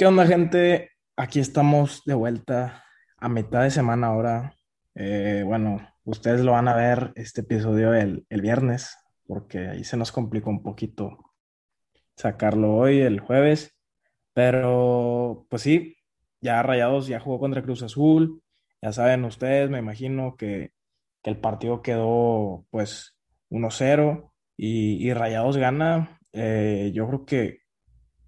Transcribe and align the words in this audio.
¿Qué 0.00 0.06
onda, 0.06 0.26
gente? 0.26 0.92
Aquí 1.14 1.40
estamos 1.40 2.04
de 2.06 2.14
vuelta 2.14 2.86
a 3.18 3.28
mitad 3.28 3.64
de 3.64 3.70
semana 3.70 4.06
ahora. 4.06 4.56
Eh, 4.94 5.42
bueno, 5.44 5.86
ustedes 6.04 6.40
lo 6.40 6.52
van 6.52 6.68
a 6.68 6.74
ver 6.74 7.12
este 7.16 7.42
episodio 7.42 7.92
el, 7.92 8.24
el 8.30 8.40
viernes, 8.40 8.96
porque 9.26 9.68
ahí 9.68 9.84
se 9.84 9.98
nos 9.98 10.10
complicó 10.10 10.48
un 10.48 10.62
poquito 10.62 11.18
sacarlo 12.16 12.76
hoy, 12.76 13.00
el 13.00 13.20
jueves. 13.20 13.76
Pero, 14.32 15.46
pues 15.50 15.60
sí, 15.60 15.98
ya 16.40 16.62
Rayados 16.62 17.06
ya 17.06 17.20
jugó 17.20 17.38
contra 17.38 17.62
Cruz 17.62 17.82
Azul. 17.82 18.42
Ya 18.80 18.94
saben 18.94 19.26
ustedes, 19.26 19.68
me 19.68 19.80
imagino 19.80 20.34
que, 20.38 20.72
que 21.22 21.28
el 21.28 21.36
partido 21.36 21.82
quedó 21.82 22.64
pues 22.70 23.18
1-0 23.50 24.32
y, 24.56 25.06
y 25.06 25.12
Rayados 25.12 25.58
gana. 25.58 26.18
Eh, 26.32 26.90
yo 26.94 27.06
creo 27.06 27.26
que 27.26 27.59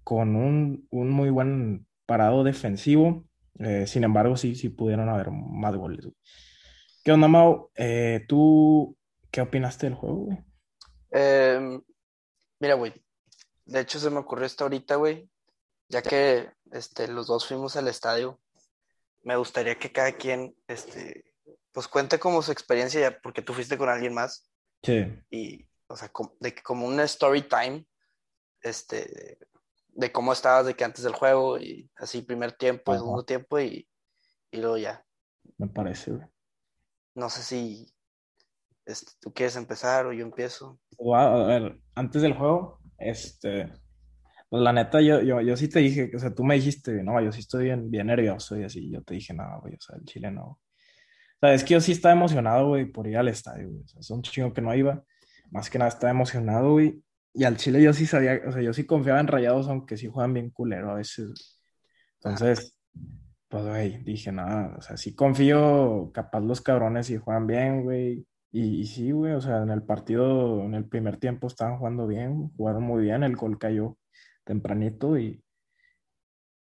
con 0.03 0.35
un, 0.35 0.87
un 0.91 1.09
muy 1.09 1.29
buen 1.29 1.87
parado 2.05 2.43
defensivo. 2.43 3.25
Eh, 3.59 3.85
sin 3.87 4.03
embargo, 4.03 4.35
sí, 4.37 4.55
sí 4.55 4.69
pudieron 4.69 5.09
haber 5.09 5.31
más 5.31 5.75
goles. 5.75 6.05
güey. 6.05 6.15
¿Qué 7.03 7.11
onda, 7.11 7.27
Mau? 7.27 7.69
Eh, 7.75 8.25
¿tú 8.27 8.97
qué 9.31 9.41
opinaste 9.41 9.85
del 9.87 9.95
juego, 9.95 10.15
güey? 10.25 10.37
Em, 11.11 11.81
mira, 12.59 12.73
güey, 12.75 12.93
de 13.65 13.81
hecho 13.81 13.99
se 13.99 14.09
me 14.09 14.17
ocurrió 14.19 14.45
esto 14.45 14.63
ahorita, 14.63 14.95
güey, 14.95 15.29
ya 15.89 16.01
que 16.01 16.49
este, 16.71 17.07
los 17.07 17.27
dos 17.27 17.45
fuimos 17.47 17.75
al 17.75 17.87
estadio, 17.87 18.39
me 19.21 19.35
gustaría 19.35 19.77
que 19.77 19.91
cada 19.91 20.13
quien, 20.13 20.55
este, 20.67 21.23
pues 21.71 21.87
cuente 21.87 22.19
como 22.19 22.41
su 22.41 22.51
experiencia, 22.51 22.99
ya, 23.01 23.19
porque 23.21 23.41
tú 23.41 23.53
fuiste 23.53 23.77
con 23.77 23.89
alguien 23.89 24.13
más, 24.13 24.49
Sí. 24.81 25.05
y, 25.29 25.67
o 25.87 25.95
sea, 25.95 26.11
de 26.39 26.55
que 26.55 26.63
como 26.63 26.87
un 26.87 26.99
story 27.01 27.43
time, 27.43 27.85
este, 28.61 29.37
de 29.95 30.11
cómo 30.11 30.33
estabas 30.33 30.65
de 30.65 30.75
que 30.75 30.83
antes 30.83 31.03
del 31.03 31.13
juego, 31.13 31.57
y 31.59 31.89
así 31.95 32.21
primer 32.21 32.53
tiempo, 32.53 32.91
Ajá. 32.91 32.99
segundo 32.99 33.25
tiempo, 33.25 33.59
y, 33.59 33.87
y 34.51 34.57
luego 34.57 34.77
ya. 34.77 35.05
Me 35.57 35.67
parece, 35.67 36.11
güey. 36.11 36.27
No 37.15 37.29
sé 37.29 37.43
si 37.43 37.93
este, 38.85 39.11
tú 39.19 39.33
quieres 39.33 39.55
empezar 39.55 40.05
o 40.05 40.13
yo 40.13 40.25
empiezo. 40.25 40.79
A 41.15 41.45
ver, 41.45 41.79
antes 41.95 42.21
del 42.21 42.33
juego, 42.33 42.79
este, 42.97 43.71
pues 44.49 44.61
la 44.61 44.73
neta, 44.73 45.01
yo, 45.01 45.21
yo, 45.21 45.41
yo 45.41 45.55
sí 45.57 45.67
te 45.67 45.79
dije, 45.79 46.11
o 46.15 46.19
sea, 46.19 46.33
tú 46.33 46.43
me 46.43 46.55
dijiste, 46.55 47.03
no, 47.03 47.21
yo 47.21 47.31
sí 47.31 47.39
estoy 47.39 47.65
bien, 47.65 47.89
bien 47.89 48.07
nervioso 48.07 48.57
y 48.57 48.63
así, 48.63 48.91
yo 48.91 49.01
te 49.03 49.15
dije, 49.15 49.33
no, 49.33 49.43
güey, 49.61 49.75
o 49.75 49.81
sea, 49.81 49.95
el 49.95 50.05
Chile 50.05 50.31
no. 50.31 50.43
O 50.43 50.59
sea, 51.39 51.53
es 51.53 51.63
que 51.63 51.73
yo 51.73 51.81
sí 51.81 51.91
estaba 51.91 52.13
emocionado, 52.13 52.67
güey, 52.69 52.85
por 52.85 53.07
ir 53.07 53.17
al 53.17 53.27
estadio, 53.27 53.69
güey. 53.69 53.83
O 53.83 53.87
sea, 53.87 53.99
es 53.99 54.09
un 54.09 54.21
chingo 54.21 54.53
que 54.53 54.61
no 54.61 54.73
iba. 54.73 55.03
Más 55.51 55.69
que 55.69 55.77
nada 55.77 55.89
estaba 55.89 56.11
emocionado, 56.11 56.71
güey. 56.71 57.03
Y 57.33 57.43
al 57.45 57.57
Chile 57.57 57.81
yo 57.81 57.93
sí 57.93 58.05
sabía, 58.05 58.41
o 58.47 58.51
sea, 58.51 58.61
yo 58.61 58.73
sí 58.73 58.85
confiaba 58.85 59.19
en 59.19 59.27
Rayados, 59.27 59.67
aunque 59.67 59.97
sí 59.97 60.07
juegan 60.07 60.33
bien 60.33 60.51
culero 60.51 60.91
a 60.91 60.95
veces. 60.95 61.59
Entonces, 62.15 62.77
pues, 63.49 63.65
güey, 63.65 64.03
dije, 64.03 64.31
nada, 64.31 64.75
o 64.77 64.81
sea, 64.81 64.97
sí 64.97 65.15
confío, 65.15 66.11
capaz 66.13 66.41
los 66.41 66.61
cabrones 66.61 67.07
sí 67.07 67.17
juegan 67.17 67.47
bien, 67.47 67.83
güey. 67.83 68.27
Y, 68.51 68.85
sí, 68.85 69.11
güey, 69.11 69.33
o 69.33 69.41
sea, 69.41 69.63
en 69.63 69.71
el 69.71 69.83
partido, 69.83 70.63
en 70.63 70.75
el 70.75 70.87
primer 70.87 71.17
tiempo 71.17 71.47
estaban 71.47 71.77
jugando 71.77 72.07
bien, 72.07 72.49
jugaron 72.55 72.83
muy 72.83 73.03
bien, 73.03 73.23
el 73.23 73.35
gol 73.35 73.57
cayó 73.57 73.97
tempranito 74.43 75.17
y, 75.17 75.43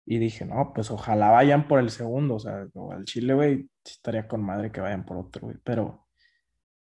y 0.07 0.19
dije, 0.19 0.47
no, 0.47 0.73
pues 0.75 0.91
ojalá 0.91 1.31
vayan 1.31 1.69
por 1.69 1.81
el 1.81 1.91
segundo, 1.91 2.37
o 2.37 2.39
sea, 2.39 2.67
al 2.93 3.05
Chile, 3.05 3.35
güey, 3.35 3.71
estaría 3.85 4.27
con 4.29 4.43
madre 4.43 4.73
que 4.73 4.81
vayan 4.81 5.05
por 5.05 5.19
otro, 5.19 5.43
güey, 5.49 5.59
pero 5.65 6.07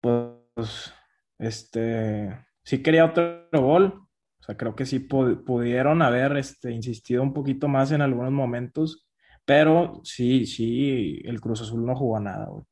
pues, 0.00 0.92
este, 1.39 2.47
sí 2.69 2.83
quería 2.83 3.07
otro 3.07 3.49
gol, 3.53 3.85
o 4.41 4.43
sea, 4.43 4.59
creo 4.59 4.75
que 4.77 4.85
sí 4.85 4.99
pu- 5.09 5.43
pudieron 5.43 6.03
haber, 6.03 6.37
este, 6.37 6.71
insistido 6.71 7.23
un 7.23 7.33
poquito 7.33 7.67
más 7.67 7.93
en 7.93 8.03
algunos 8.03 8.31
momentos, 8.31 9.09
pero 9.47 10.03
sí, 10.05 10.45
sí, 10.45 11.23
el 11.25 11.41
Cruz 11.41 11.62
Azul 11.62 11.87
no 11.87 11.97
jugó 11.97 12.21
nada, 12.21 12.45
güey, 12.47 12.65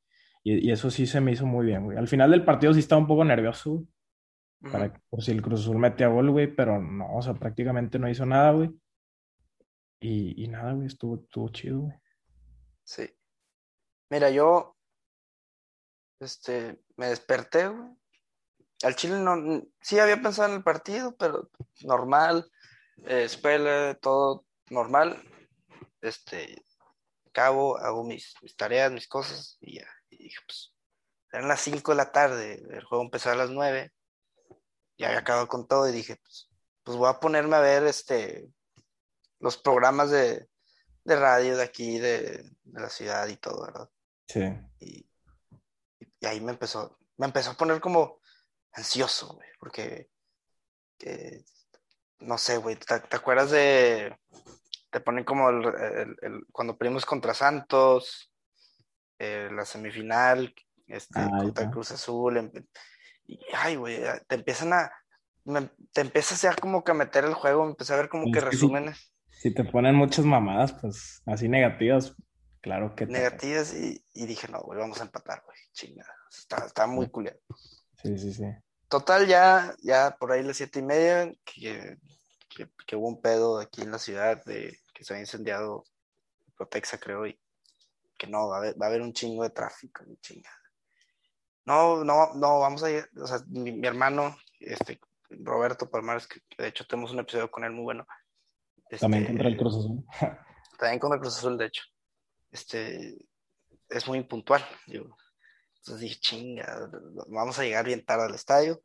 y, 0.45 0.69
y 0.69 0.71
eso 0.71 0.91
sí 0.91 1.07
se 1.07 1.23
me 1.23 1.33
hizo 1.33 1.47
muy 1.47 1.65
bien, 1.65 1.85
güey. 1.85 1.97
Al 1.97 2.09
final 2.09 2.31
del 2.31 2.45
partido 2.45 2.75
sí 2.75 2.81
estaba 2.81 3.01
un 3.01 3.07
poco 3.07 3.25
nervioso, 3.25 3.71
güey, 3.71 3.87
para 4.71 5.03
por 5.09 5.23
si 5.23 5.31
el 5.33 5.41
Cruz 5.41 5.61
Azul 5.61 5.79
metía 5.79 6.09
gol, 6.09 6.31
güey, 6.31 6.55
pero 6.55 6.79
no, 6.81 7.17
o 7.17 7.23
sea, 7.23 7.33
prácticamente 7.33 7.99
no 7.99 8.09
hizo 8.11 8.27
nada, 8.27 8.53
güey, 8.53 8.71
y, 10.01 10.45
y 10.45 10.49
nada, 10.49 10.75
güey, 10.75 10.89
estuvo, 10.89 11.17
estuvo 11.17 11.49
chido, 11.49 11.81
güey. 11.81 11.95
Sí. 12.85 13.09
Mira, 14.11 14.29
yo 14.31 14.77
este, 16.21 16.83
me 16.99 17.07
desperté, 17.07 17.69
güey. 17.69 17.97
Al 18.87 18.95
Chile 18.95 19.19
no, 19.19 19.67
sí 19.81 19.99
había 19.99 20.23
pensado 20.23 20.49
en 20.49 20.59
el 20.59 20.63
partido, 20.63 21.17
pero 21.17 21.51
normal, 21.81 22.49
eh, 23.05 23.29
todo 24.01 24.47
normal. 24.71 25.21
Este, 26.01 26.65
acabo, 27.29 27.79
hago 27.79 28.05
mis, 28.05 28.37
mis 28.43 28.55
tareas, 28.55 28.93
mis 28.93 29.09
cosas, 29.09 29.59
y 29.61 29.81
ya. 29.81 29.89
Y 30.09 30.19
dije, 30.19 30.39
pues, 30.47 30.73
eran 31.33 31.49
las 31.49 31.63
5 31.63 31.91
de 31.91 31.97
la 31.97 32.13
tarde, 32.13 32.63
el 32.71 32.85
juego 32.85 33.03
empezó 33.03 33.31
a 33.31 33.35
las 33.35 33.51
9, 33.51 33.93
ya 34.97 35.09
había 35.09 35.19
acabado 35.19 35.49
con 35.49 35.67
todo, 35.67 35.89
y 35.89 35.93
dije, 35.93 36.15
pues, 36.23 36.49
pues 36.85 36.97
voy 36.97 37.11
a 37.11 37.19
ponerme 37.19 37.57
a 37.57 37.61
ver 37.61 37.83
este, 37.89 38.49
los 39.41 39.57
programas 39.57 40.13
de, 40.13 40.49
de 41.03 41.17
radio 41.17 41.57
de 41.57 41.65
aquí, 41.65 41.99
de, 41.99 42.49
de 42.63 42.81
la 42.81 42.89
ciudad 42.89 43.27
y 43.27 43.37
todo, 43.37 43.65
¿verdad? 43.65 43.91
Sí, 44.29 44.43
Y, 44.79 45.11
y 46.21 46.27
ahí 46.27 46.41
me 46.41 46.53
empezó, 46.53 46.97
me 47.17 47.27
empezó 47.27 47.51
a 47.51 47.55
poner 47.55 47.81
como 47.81 48.21
ansioso, 48.77 49.35
güey, 49.35 49.49
porque, 49.59 50.09
que, 50.99 51.45
no 52.21 52.39
sé, 52.39 52.59
güey, 52.59 52.77
¿te, 52.77 53.01
te 53.01 53.17
acuerdas 53.17 53.51
de, 53.51 54.17
te 54.91 55.01
ponen 55.01 55.25
como 55.25 55.51
el, 55.51 55.65
el- 55.67 56.17
el- 56.23 56.47
cuando 56.53 56.77
perdimos 56.77 57.05
contra 57.05 57.35
Santos, 57.35 58.33
eh, 59.19 59.49
la 59.53 59.65
semifinal, 59.65 60.55
este, 60.87 61.21
Ah, 61.21 61.31
contra. 61.39 61.71
Cruz 61.71 61.91
Azul, 61.93 62.37
em- 62.37 62.53
y, 63.27 63.41
ay, 63.55 63.77
güey, 63.77 64.01
te 64.29 64.35
empiezan 64.37 64.73
a, 64.73 64.93
me- 65.45 65.71
te 65.93 66.03
empiezas 66.03 66.41
ya 66.43 66.55
como 66.55 66.85
que 66.85 66.93
a 66.93 66.95
meter 66.95 67.25
el 67.25 67.35
juego, 67.35 67.65
me 67.65 67.71
empecé 67.71 67.95
a 67.95 67.97
ver 67.97 68.09
como 68.09 68.25
Es 68.27 68.33
que 68.33 68.41
que 68.41 68.41
sí, 68.41 68.47
resúmenes 68.47 69.13
Si 69.31 69.55
te 69.55 69.65
ponen 69.65 69.95
muchas 69.95 70.25
mamadas, 70.25 70.73
pues 70.75 71.23
así 71.27 71.49
negativas, 71.49 72.15
claro 72.61 72.95
que 72.95 73.07
te... 73.07 73.13
negativas 73.13 73.75
y, 73.75 74.05
y 74.15 74.27
dije, 74.27 74.49
no, 74.49 74.61
güey, 74.61 74.79
vamos 74.79 75.01
a 75.01 75.05
empatar, 75.05 75.43
güey, 75.45 75.59
chingada, 75.73 76.15
está, 76.31 76.67
está 76.67 76.87
muy 76.87 77.09
culero. 77.09 77.39
Sí, 78.03 78.17
sí, 78.19 78.33
sí. 78.33 78.45
Total, 78.89 79.27
ya, 79.27 79.75
ya 79.83 80.17
por 80.19 80.33
ahí 80.33 80.43
las 80.43 80.57
siete 80.57 80.79
y 80.79 80.83
media, 80.83 81.33
que, 81.45 81.97
que, 82.49 82.69
que 82.87 82.97
hubo 82.97 83.09
un 83.09 83.21
pedo 83.21 83.59
aquí 83.59 83.83
en 83.83 83.91
la 83.91 83.99
ciudad 83.99 84.45
de 84.45 84.79
que 84.95 85.05
se 85.05 85.13
había 85.13 85.25
incendiado 85.25 85.85
Protexa, 86.57 86.99
creo, 86.99 87.27
y 87.27 87.39
que 88.17 88.27
no, 88.27 88.49
va 88.49 88.57
a 88.57 88.59
haber, 88.59 88.81
va 88.81 88.87
a 88.87 88.89
haber 88.89 89.03
un 89.03 89.13
chingo 89.13 89.43
de 89.43 89.51
tráfico, 89.51 90.05
un 90.07 90.19
chinga. 90.21 90.51
No, 91.65 92.05
no, 92.05 92.35
no, 92.35 92.61
vamos 92.61 92.83
a 92.85 92.91
ir, 92.91 93.09
o 93.21 93.27
sea, 93.27 93.39
mi, 93.49 93.73
mi 93.73 93.87
hermano, 93.87 94.37
este, 94.61 95.01
Roberto 95.31 95.91
Palmares, 95.91 96.27
que, 96.27 96.41
que 96.49 96.63
de 96.63 96.69
hecho 96.69 96.87
tenemos 96.87 97.13
un 97.13 97.19
episodio 97.19 97.51
con 97.51 97.65
él 97.65 97.73
muy 97.73 97.85
bueno. 97.85 98.07
También 99.01 99.25
este, 99.25 99.33
contra 99.35 99.49
el 99.49 99.57
Cruz 99.57 99.77
Azul. 99.77 100.05
También 100.79 101.01
contra 101.01 101.19
Cruz 101.19 101.37
Azul, 101.39 101.59
de 101.59 101.67
hecho. 101.67 101.83
Este, 102.51 103.19
es 103.89 104.07
muy 104.07 104.19
impuntual, 104.19 104.65
digo. 104.87 105.17
Entonces 105.87 106.01
dije, 106.09 106.21
chinga, 106.21 106.91
vamos 107.29 107.57
a 107.61 107.63
llegar 107.63 107.85
bien 107.85 108.05
tarde 108.05 108.25
al 108.25 108.35
estadio. 108.35 108.83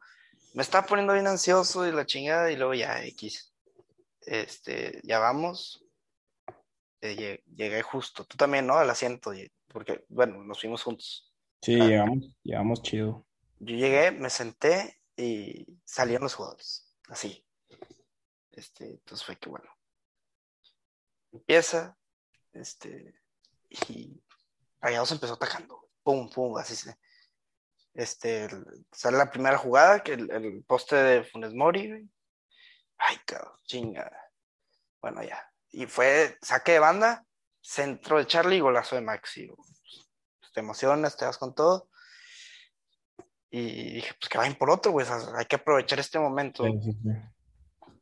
Me 0.54 0.62
estaba 0.62 0.86
poniendo 0.86 1.14
bien 1.14 1.26
ansioso 1.26 1.88
y 1.88 1.92
la 1.92 2.06
chingada, 2.06 2.52
y 2.52 2.56
luego 2.58 2.76
ya 2.76 3.04
X. 3.06 3.52
Este, 4.22 5.02
ya 5.04 5.18
vamos. 5.18 5.84
Eh, 7.02 7.16
lle- 7.16 7.44
llegué 7.56 7.82
justo. 7.82 8.24
Tú 8.26 8.38
también, 8.38 8.68
¿no? 8.68 8.76
Al 8.76 8.88
asiento, 8.92 9.32
porque, 9.68 10.06
bueno, 10.10 10.44
nos 10.44 10.60
fuimos 10.62 10.84
juntos. 10.84 11.34
Sí, 11.64 11.80
Ah. 11.82 11.86
llegamos, 11.88 12.38
llegamos 12.44 12.84
chido. 12.84 13.26
Yo 13.58 13.76
llegué, 13.76 14.12
me 14.12 14.30
senté 14.30 15.02
y 15.18 15.66
salieron 15.84 16.24
los 16.26 16.36
jugadores. 16.36 16.94
Así. 17.08 17.44
Este, 18.52 18.92
entonces 18.92 19.26
fue 19.26 19.38
que 19.38 19.50
bueno. 19.50 19.70
Empieza, 21.32 21.98
este, 22.54 23.16
y 23.70 24.22
Rayados 24.82 25.12
empezó 25.14 25.34
atacando. 25.34 25.88
Pum, 26.12 26.30
pum, 26.30 26.58
así 26.58 26.76
se. 26.76 26.98
Este, 27.94 28.50
sale 28.92 29.18
la 29.18 29.32
primera 29.32 29.58
jugada, 29.58 30.04
que 30.04 30.14
el, 30.14 30.30
el 30.30 30.64
poste 30.66 30.98
de 30.98 31.24
Funes 31.24 31.54
Mori, 31.54 31.88
güey. 31.88 32.10
Ay, 32.98 33.18
cabrón, 33.26 33.54
chinga. 33.64 34.12
Bueno, 35.02 35.24
ya. 35.24 35.42
Y 35.70 35.86
fue 35.86 36.38
saque 36.42 36.74
de 36.74 36.80
banda, 36.80 37.26
centro 37.62 38.18
de 38.18 38.28
Charlie 38.28 38.58
y 38.58 38.60
golazo 38.60 38.96
de 38.96 39.02
Maxi. 39.02 39.48
güey. 39.48 39.58
Pues, 39.58 40.52
te 40.54 40.60
emocionas, 40.60 41.16
te 41.16 41.24
vas 41.24 41.38
con 41.38 41.56
todo. 41.56 41.90
Y 43.50 43.94
dije, 43.94 44.14
pues 44.20 44.28
que 44.28 44.38
vayan 44.38 44.56
por 44.56 44.70
otro, 44.70 44.92
güey. 44.92 45.08
o 45.08 45.38
hay 45.38 45.46
que 45.46 45.56
aprovechar 45.56 46.00
este 46.00 46.20
momento. 46.20 46.66
Sí, 46.66 46.72
sí, 46.84 46.92
sí. 46.92 47.10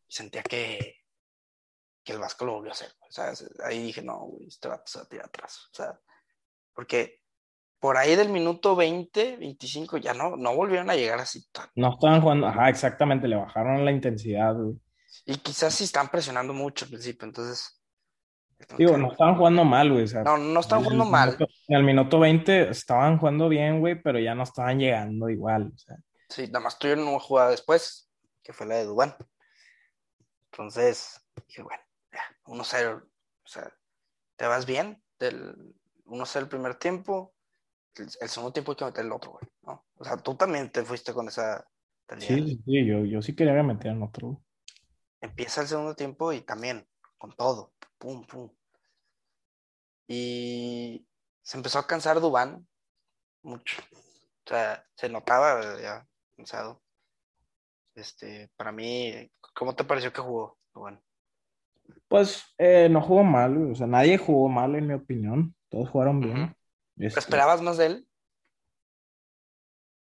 Y 0.07 0.11
sentía 0.11 0.41
que, 0.41 1.03
que 2.03 2.11
el 2.11 2.19
Vasco 2.19 2.45
lo 2.45 2.53
volvió 2.53 2.71
a 2.71 2.73
hacer. 2.73 2.91
¿sabes? 3.11 3.47
Ahí 3.63 3.83
dije, 3.83 4.01
no, 4.01 4.17
güey, 4.17 4.47
este 4.47 4.67
va 4.67 4.75
a 4.83 5.06
tirar 5.06 5.27
atrás. 5.27 5.69
O 5.71 5.75
sea, 5.75 6.00
porque 6.73 7.19
por 7.80 7.98
ahí 7.98 8.16
del 8.16 8.30
minuto 8.30 8.76
20, 8.76 9.38
25, 9.38 9.98
ya 9.98 10.14
no, 10.14 10.36
no 10.36 10.56
volvieron 10.56 10.90
a 10.90 10.96
llegar 10.96 11.20
así. 11.20 11.46
tan- 11.52 11.70
No 11.76 11.94
estaban 11.94 12.22
jugando, 12.22 12.48
ajá, 12.48 12.70
exactamente, 12.70 13.28
le 13.28 13.36
bajaron 13.38 13.86
la 13.86 13.92
intensidad, 13.92 14.54
güey. 14.56 14.76
Y 15.26 15.36
quizás 15.38 15.74
sí 15.74 15.86
están 15.86 16.10
presionando 16.10 16.54
mucho 16.54 16.86
al 16.86 16.90
principio, 16.92 17.26
entonces 17.28 17.76
Digo, 18.78 18.98
no 18.98 19.10
estaban 19.14 19.38
jugando 19.38 19.64
mal, 19.64 19.90
güey. 19.90 20.04
O 20.04 20.08
sea, 20.08 20.24
no, 20.24 20.38
no 20.38 20.60
estaban 20.60 20.84
el 20.84 20.92
jugando 20.92 21.06
mal. 21.10 21.38
en 21.70 21.76
el 21.78 21.84
minuto 21.84 22.20
20 22.20 22.70
estaban 22.70 23.18
jugando 23.18 23.48
bien, 23.48 23.80
güey, 23.80 24.02
pero 24.02 24.20
ya 24.20 24.36
no 24.36 24.44
estaban 24.44 24.78
llegando 24.80 25.30
igual. 25.30 25.72
O 25.74 25.78
sea, 25.78 25.96
Sí, 26.28 26.46
nada 26.48 26.60
más 26.60 26.78
tuvieron 26.78 27.08
una 27.08 27.20
jugada 27.22 27.52
después, 27.52 28.12
que 28.44 28.52
fue 28.52 28.68
la 28.68 28.76
de 28.76 28.84
Dubán. 28.86 29.16
Entonces, 30.52 31.22
dije, 31.48 31.64
bueno, 31.64 31.81
ya, 32.12 32.22
1-0. 32.46 33.04
O 33.44 33.48
sea, 33.48 33.72
te 34.36 34.46
vas 34.46 34.66
bien 34.66 35.02
del 35.20 35.56
1-0 36.06 36.40
el 36.44 36.50
primer 36.50 36.76
tiempo, 36.76 37.34
el, 38.00 38.10
el 38.22 38.30
segundo 38.30 38.54
tiempo 38.54 38.72
hay 38.72 38.78
que 38.78 38.86
meter 38.86 39.06
el 39.06 39.12
otro, 39.12 39.31
güey, 39.31 39.46
¿no? 39.63 39.86
O 39.96 40.04
sea, 40.04 40.18
tú 40.18 40.36
también 40.36 40.72
te 40.72 40.84
fuiste 40.84 41.13
con 41.13 41.28
esa 41.28 41.66
sí, 42.18 42.62
sí, 42.66 42.86
yo, 42.86 43.06
yo 43.06 43.22
sí 43.22 43.36
quería 43.36 43.56
que 43.56 43.63
metieran 43.63 44.01
otro. 44.01 44.42
Empieza 45.22 45.62
el 45.62 45.68
segundo 45.68 45.96
tiempo 45.96 46.34
y 46.34 46.42
también, 46.42 46.88
con 47.18 47.31
todo, 47.34 47.74
pum, 47.98 48.25
pum. 48.25 48.50
Y 50.07 51.06
se 51.42 51.57
empezó 51.57 51.80
a 51.80 51.88
cansar 51.88 52.19
Dubán 52.19 52.68
mucho. 53.44 53.81
O 54.45 54.50
sea, 54.50 54.84
se 54.95 55.10
notaba 55.10 55.80
ya 55.80 56.07
cansado. 56.36 56.81
Este, 57.95 58.50
para 58.56 58.72
mí, 58.72 59.30
¿cómo 59.54 59.75
te 59.75 59.84
pareció 59.84 60.12
que 60.12 60.22
jugó 60.22 60.57
Dubán? 60.74 61.02
Pues 62.07 62.44
eh, 62.57 62.88
no 62.90 63.02
jugó 63.02 63.24
mal. 63.24 63.72
O 63.72 63.75
sea, 63.75 63.88
nadie 63.88 64.18
jugó 64.18 64.50
mal, 64.50 64.75
en 64.75 64.88
mi 64.88 64.94
opinión. 64.94 65.56
Todos 65.69 65.90
jugaron 65.90 66.19
bien. 66.19 66.56
Este, 67.00 67.19
¿Esperabas 67.19 67.62
más 67.62 67.78
de 67.78 67.86
él? 67.88 68.07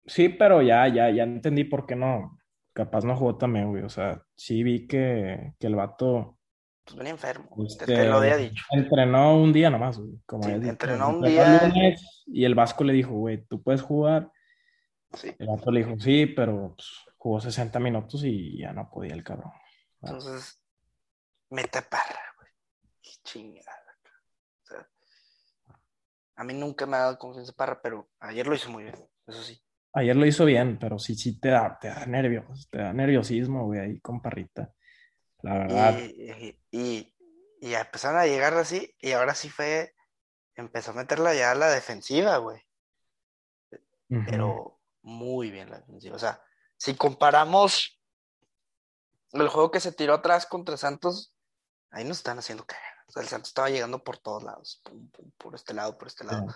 Sí, 0.05 0.29
pero 0.29 0.61
ya, 0.61 0.87
ya, 0.87 1.09
ya 1.09 1.23
entendí 1.23 1.63
por 1.63 1.85
qué 1.85 1.95
no. 1.95 2.37
Capaz 2.73 3.05
no 3.05 3.15
jugó 3.15 3.37
también, 3.37 3.69
güey. 3.69 3.83
O 3.83 3.89
sea, 3.89 4.23
sí 4.35 4.63
vi 4.63 4.87
que, 4.87 5.53
que 5.59 5.67
el 5.67 5.75
vato 5.75 6.37
Pues 6.83 6.97
venía 6.97 7.11
enfermo. 7.11 7.49
te- 7.55 7.63
este, 7.63 7.85
te, 7.85 8.05
lo 8.05 8.17
había 8.17 8.35
dicho. 8.35 8.63
entrenó 8.71 9.37
un 9.37 9.53
día 9.53 9.69
nomás, 9.69 9.97
güey. 9.99 10.19
Como 10.25 10.43
Sí, 10.43 10.51
entrenó 10.51 11.09
un 11.09 11.25
Entrenó 11.25 11.27
el 11.27 11.31
día. 11.31 11.67
lunes 11.69 12.23
y 12.25 12.43
el 12.45 12.55
Vasco 12.55 12.83
le 12.83 12.93
dijo, 12.93 13.11
güey, 13.11 13.45
tú 13.45 13.61
puedes 13.63 13.81
jugar. 13.81 14.29
Sí. 15.13 15.33
El 15.39 15.47
vato 15.47 15.71
le 15.71 15.85
dijo, 15.85 15.97
sí, 15.99 16.25
pero 16.25 16.73
pues, 16.75 16.87
jugó 17.17 17.39
60 17.39 17.79
minutos 17.79 18.23
y 18.25 18.57
ya 18.59 18.73
no 18.73 18.89
podía 18.89 19.13
el 19.13 19.23
cabrón. 19.23 19.51
Entonces, 20.01 20.59
mete 21.51 21.81
parra, 21.83 22.19
güey. 22.37 22.49
Qué 23.01 23.11
chingada. 23.23 23.82
A 26.35 26.43
mí 26.43 26.53
nunca 26.53 26.85
me 26.85 26.97
ha 26.97 27.01
dado 27.01 27.19
confianza 27.19 27.53
Parra, 27.53 27.81
pero 27.81 28.09
ayer 28.19 28.47
lo 28.47 28.55
hizo 28.55 28.69
muy 28.69 28.83
bien, 28.83 28.95
eso 29.27 29.43
sí. 29.43 29.61
Ayer 29.93 30.15
lo 30.15 30.25
hizo 30.25 30.45
bien, 30.45 30.79
pero 30.79 30.97
sí, 30.97 31.15
sí 31.15 31.39
te 31.39 31.49
da, 31.49 31.77
te 31.79 31.87
da 31.87 32.05
nervios, 32.07 32.67
te 32.69 32.79
da 32.79 32.93
nerviosismo, 32.93 33.65
güey, 33.65 33.79
ahí 33.79 33.99
con 33.99 34.21
Parrita. 34.21 34.73
La 35.43 35.59
verdad. 35.59 35.99
Y, 35.99 36.11
y, 36.21 36.59
y, 36.71 37.15
y 37.61 37.73
empezaron 37.75 38.19
a 38.19 38.25
llegar 38.25 38.55
así, 38.55 38.95
y 38.99 39.11
ahora 39.11 39.35
sí 39.35 39.49
fue, 39.49 39.93
empezó 40.55 40.91
a 40.91 40.95
meterla 40.95 41.35
ya 41.35 41.51
a 41.51 41.55
la 41.55 41.69
defensiva, 41.69 42.37
güey. 42.37 42.61
Pero 44.25 44.79
muy 45.01 45.51
bien 45.51 45.69
la 45.69 45.79
defensiva. 45.79 46.15
O 46.15 46.19
sea, 46.19 46.41
si 46.77 46.95
comparamos 46.95 47.99
el 49.31 49.47
juego 49.47 49.71
que 49.71 49.79
se 49.79 49.91
tiró 49.91 50.15
atrás 50.15 50.45
contra 50.45 50.77
Santos, 50.77 51.35
ahí 51.91 52.03
nos 52.03 52.17
están 52.17 52.37
haciendo 52.37 52.65
cagar. 52.65 52.92
O 53.07 53.11
sea, 53.11 53.21
el 53.21 53.27
Santos 53.27 53.49
estaba 53.49 53.69
llegando 53.69 54.03
por 54.03 54.17
todos 54.17 54.43
lados, 54.43 54.81
pum, 54.83 55.07
pum, 55.09 55.31
por 55.37 55.55
este 55.55 55.73
lado, 55.73 55.97
por 55.97 56.07
este 56.07 56.23
lado. 56.23 56.47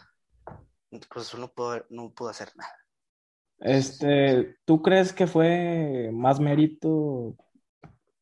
Cruz 1.09 1.27
Azul 1.27 1.41
no 1.41 1.51
pudo, 1.51 1.85
no 1.89 2.11
pudo 2.11 2.29
hacer 2.29 2.49
nada. 2.55 2.73
Este, 3.59 4.57
¿tú 4.65 4.81
crees 4.81 5.13
que 5.13 5.27
fue 5.27 6.09
más 6.13 6.39
mérito? 6.39 7.35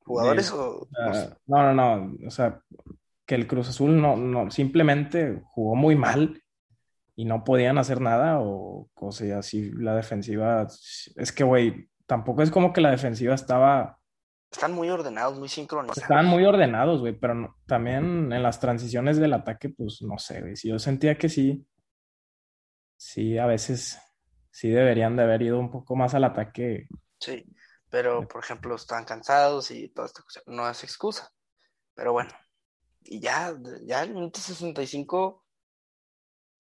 ¿Jugadores 0.05 0.51
de- 0.51 0.57
o.? 0.57 0.87
no, 1.47 1.73
no, 1.73 1.73
no, 1.73 2.27
o 2.27 2.31
sea, 2.31 2.61
que 3.25 3.35
el 3.35 3.47
Cruz 3.47 3.69
Azul 3.69 3.99
no, 3.99 4.15
no, 4.15 4.51
simplemente 4.51 5.41
jugó 5.45 5.75
muy 5.75 5.95
mal 5.95 6.41
y 7.15 7.25
no 7.25 7.43
podían 7.43 7.77
hacer 7.77 8.01
nada 8.01 8.39
o, 8.39 8.89
sea, 9.11 9.39
así 9.39 9.71
la 9.71 9.95
defensiva, 9.95 10.67
es 11.15 11.31
que, 11.31 11.43
güey, 11.43 11.89
tampoco 12.05 12.43
es 12.43 12.51
como 12.51 12.71
que 12.71 12.81
la 12.81 12.91
defensiva 12.91 13.33
estaba, 13.33 13.99
Están 14.55 14.71
muy 14.73 14.89
ordenados, 14.89 15.37
muy 15.37 15.49
sincronizados. 15.49 15.97
estaban 16.03 16.25
muy 16.27 16.45
ordenados, 16.45 17.01
güey, 17.01 17.13
pero 17.19 17.33
no- 17.35 17.57
también 17.65 18.31
en 18.31 18.41
las 18.43 18.59
transiciones 18.59 19.17
del 19.17 19.33
ataque, 19.33 19.69
pues, 19.69 20.01
no 20.01 20.17
sé, 20.17 20.41
güey, 20.41 20.55
si 20.55 20.69
yo 20.69 20.79
sentía 20.79 21.17
que 21.17 21.27
sí, 21.29 21.67
sí, 22.97 23.37
a 23.37 23.45
veces 23.45 23.99
sí 24.51 24.69
deberían 24.69 25.15
de 25.15 25.23
haber 25.23 25.41
ido 25.41 25.59
un 25.59 25.69
poco 25.71 25.95
más 25.95 26.13
al 26.13 26.23
ataque. 26.23 26.87
Sí, 27.19 27.45
pero 27.89 28.27
por 28.27 28.43
ejemplo, 28.43 28.75
están 28.75 29.05
cansados 29.05 29.71
y 29.71 29.89
toda 29.89 30.07
esta 30.07 30.21
cosa. 30.23 30.41
No 30.47 30.69
es 30.69 30.83
excusa. 30.83 31.31
Pero 31.93 32.11
bueno, 32.13 32.31
y 33.03 33.19
ya, 33.19 33.53
ya 33.83 34.03
el 34.03 34.13
minuto 34.13 34.39
65 34.39 35.45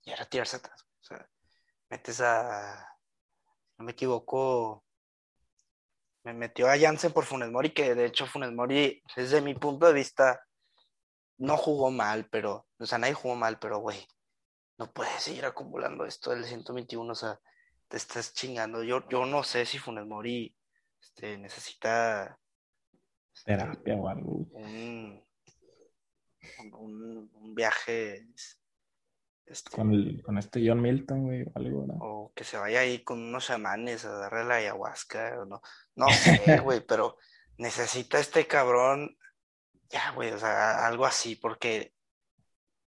ya 0.05 0.13
era 0.13 0.25
tirarse 0.25 0.57
atrás. 0.57 0.85
O 1.01 1.03
sea, 1.03 1.27
metes 1.89 2.21
a. 2.21 2.87
No 3.77 3.85
me 3.85 3.91
equivoco. 3.91 4.84
Me 6.25 6.33
metió 6.33 6.67
a 6.67 6.77
Jansen 6.77 7.13
por 7.13 7.25
Funes 7.25 7.51
Mori, 7.51 7.69
que 7.69 7.95
de 7.95 8.05
hecho 8.05 8.25
Funes 8.25 8.51
Mori, 8.51 9.01
desde 9.15 9.41
mi 9.41 9.53
punto 9.53 9.85
de 9.85 9.93
vista, 9.93 10.43
no 11.37 11.55
jugó 11.55 11.91
mal, 11.91 12.27
pero. 12.29 12.67
O 12.79 12.85
sea, 12.85 12.97
nadie 12.97 13.13
jugó 13.13 13.35
mal, 13.35 13.59
pero 13.59 13.79
güey, 13.79 14.05
no 14.77 14.91
puedes 14.91 15.21
seguir 15.21 15.45
acumulando 15.45 16.03
esto 16.05 16.31
del 16.31 16.43
121. 16.43 17.11
O 17.11 17.15
sea, 17.15 17.39
te 17.87 17.97
estás 17.97 18.33
chingando. 18.33 18.83
Yo, 18.83 19.07
yo 19.07 19.25
no 19.25 19.43
sé 19.43 19.65
si 19.65 19.77
Funes 19.77 20.05
Mori 20.05 20.55
este, 20.99 21.37
necesita 21.37 22.39
este, 23.33 23.55
Terapia 23.55 23.95
o 23.95 24.07
algo, 24.07 24.47
un, 24.51 25.23
un 26.71 27.55
viaje 27.55 28.27
este, 29.45 29.69
Con, 29.71 29.93
el, 29.93 30.23
con 30.23 30.37
este 30.37 30.67
John 30.67 30.81
Milton, 30.81 31.23
güey, 31.23 31.43
o 31.43 31.51
algo, 31.55 31.85
¿no? 31.85 31.93
o 31.99 32.33
que 32.33 32.43
se 32.43 32.57
vaya 32.57 32.79
ahí 32.79 33.03
con 33.03 33.19
unos 33.21 33.45
chamanes 33.45 34.05
a 34.05 34.11
darle 34.11 34.43
la 34.43 34.55
ayahuasca, 34.55 35.39
o 35.41 35.45
no, 35.45 35.61
no 35.95 36.09
sé, 36.09 36.59
güey, 36.63 36.81
pero 36.81 37.17
necesita 37.57 38.19
este 38.19 38.47
cabrón, 38.47 39.17
ya, 39.89 40.11
güey, 40.11 40.31
o 40.31 40.39
sea, 40.39 40.87
algo 40.87 41.05
así, 41.05 41.35
porque 41.35 41.93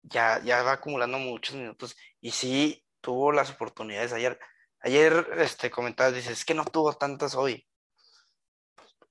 ya, 0.02 0.40
ya 0.42 0.62
va 0.62 0.72
acumulando 0.72 1.18
muchos 1.18 1.56
minutos 1.56 1.96
y 2.20 2.30
sí 2.30 2.84
tuvo 3.00 3.32
las 3.32 3.50
oportunidades 3.50 4.12
ayer. 4.12 4.38
Ayer, 4.80 5.26
este, 5.38 5.70
comentabas, 5.70 6.14
dices, 6.14 6.32
es 6.32 6.44
que 6.44 6.54
no 6.54 6.64
tuvo 6.64 6.92
tantas 6.92 7.34
hoy. 7.34 7.66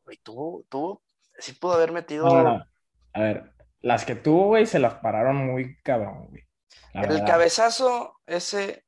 Güey, 0.05 0.17
tuvo, 0.17 0.63
tuvo, 0.69 1.03
sí 1.38 1.53
pudo 1.53 1.74
haber 1.74 1.91
metido 1.91 2.25
No, 2.25 2.43
no, 2.43 2.57
no. 2.57 2.65
A 3.13 3.19
ver, 3.19 3.53
las 3.81 4.05
que 4.05 4.15
tuvo, 4.15 4.48
güey, 4.48 4.65
se 4.65 4.79
las 4.79 4.95
pararon 4.95 5.36
muy 5.36 5.77
cabrón, 5.81 6.27
güey. 6.29 6.46
La 6.93 7.01
el 7.01 7.09
verdad. 7.09 7.27
cabezazo, 7.27 8.19
ese, 8.25 8.86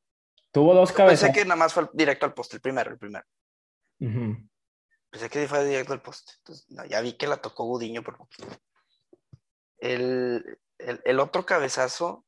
Tuvo 0.52 0.74
dos 0.74 0.92
cabezas. 0.92 1.22
Pensé 1.30 1.40
que 1.40 1.46
nada 1.46 1.56
más 1.58 1.74
fue 1.74 1.88
directo 1.94 2.26
al 2.26 2.34
poste, 2.34 2.56
el 2.58 2.62
primero, 2.62 2.92
el 2.92 2.98
primero. 2.98 3.26
Pensé 4.00 5.30
que 5.30 5.48
fue 5.48 5.64
directo 5.66 5.94
al 5.94 6.02
poste. 6.02 6.34
Entonces, 6.40 6.70
no, 6.72 6.86
ya 6.86 7.02
vi 7.02 7.14
que 7.14 7.28
la 7.28 7.38
tocó 7.38 7.66
Gudiño 7.66 8.02
por 8.04 8.18
poquito. 8.18 8.48
El, 9.80 10.60
el, 10.78 11.02
el 11.06 11.20
otro 11.20 11.46
cabezazo, 11.46 12.26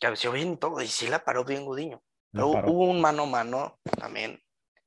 cabeció 0.00 0.32
bien 0.32 0.58
todo, 0.58 0.80
y 0.80 0.86
sí 0.86 1.08
la 1.08 1.24
paró 1.24 1.44
bien 1.44 1.64
Gudiño. 1.64 2.02
Pero 2.32 2.52
paró. 2.52 2.72
hubo 2.72 2.84
un 2.90 3.00
mano 3.00 3.24
a 3.24 3.26
mano 3.26 3.78
también. 3.98 4.40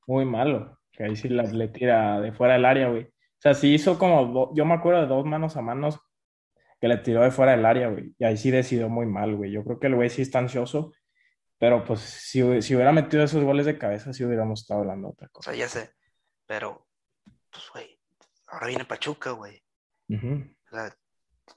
Muy 0.06 0.24
malo. 0.24 0.78
Que 0.92 1.04
ahí 1.04 1.16
sí 1.16 1.28
la, 1.28 1.44
le 1.44 1.68
tira 1.68 2.20
de 2.20 2.32
fuera 2.32 2.54
del 2.54 2.64
área, 2.64 2.88
güey. 2.88 3.04
O 3.04 3.40
sea, 3.40 3.54
sí 3.54 3.72
hizo 3.72 3.98
como, 3.98 4.26
do- 4.26 4.50
yo 4.54 4.64
me 4.64 4.74
acuerdo 4.74 5.00
de 5.00 5.06
dos 5.06 5.24
manos 5.24 5.56
a 5.56 5.62
manos 5.62 5.98
que 6.80 6.88
le 6.88 6.96
tiró 6.98 7.22
de 7.22 7.30
fuera 7.30 7.52
del 7.52 7.64
área, 7.66 7.88
güey. 7.88 8.14
Y 8.18 8.24
ahí 8.24 8.36
sí 8.36 8.50
decidió 8.50 8.88
muy 8.88 9.06
mal, 9.06 9.36
güey. 9.36 9.50
Yo 9.52 9.62
creo 9.64 9.78
que 9.78 9.86
el 9.88 9.94
güey 9.96 10.10
sí 10.10 10.22
está 10.22 10.38
ansioso. 10.38 10.92
Pero 11.58 11.84
pues 11.84 12.00
si, 12.00 12.40
hu- 12.40 12.62
si 12.62 12.74
hubiera 12.74 12.90
metido 12.92 13.22
esos 13.22 13.44
goles 13.44 13.66
de 13.66 13.76
cabeza, 13.76 14.12
sí 14.14 14.24
hubiéramos 14.24 14.62
estado 14.62 14.80
hablando 14.80 15.08
de 15.08 15.12
otra 15.12 15.26
O 15.28 15.30
cosa. 15.30 15.50
sea, 15.50 15.58
ya 15.60 15.68
sé. 15.68 15.90
Pero, 16.46 16.86
pues, 17.50 17.64
güey, 17.72 18.00
ahora 18.48 18.66
viene 18.68 18.84
Pachuca, 18.86 19.32
güey. 19.32 19.62
Ujú. 20.08 20.42
O 20.72 20.74
sea, 20.74 20.96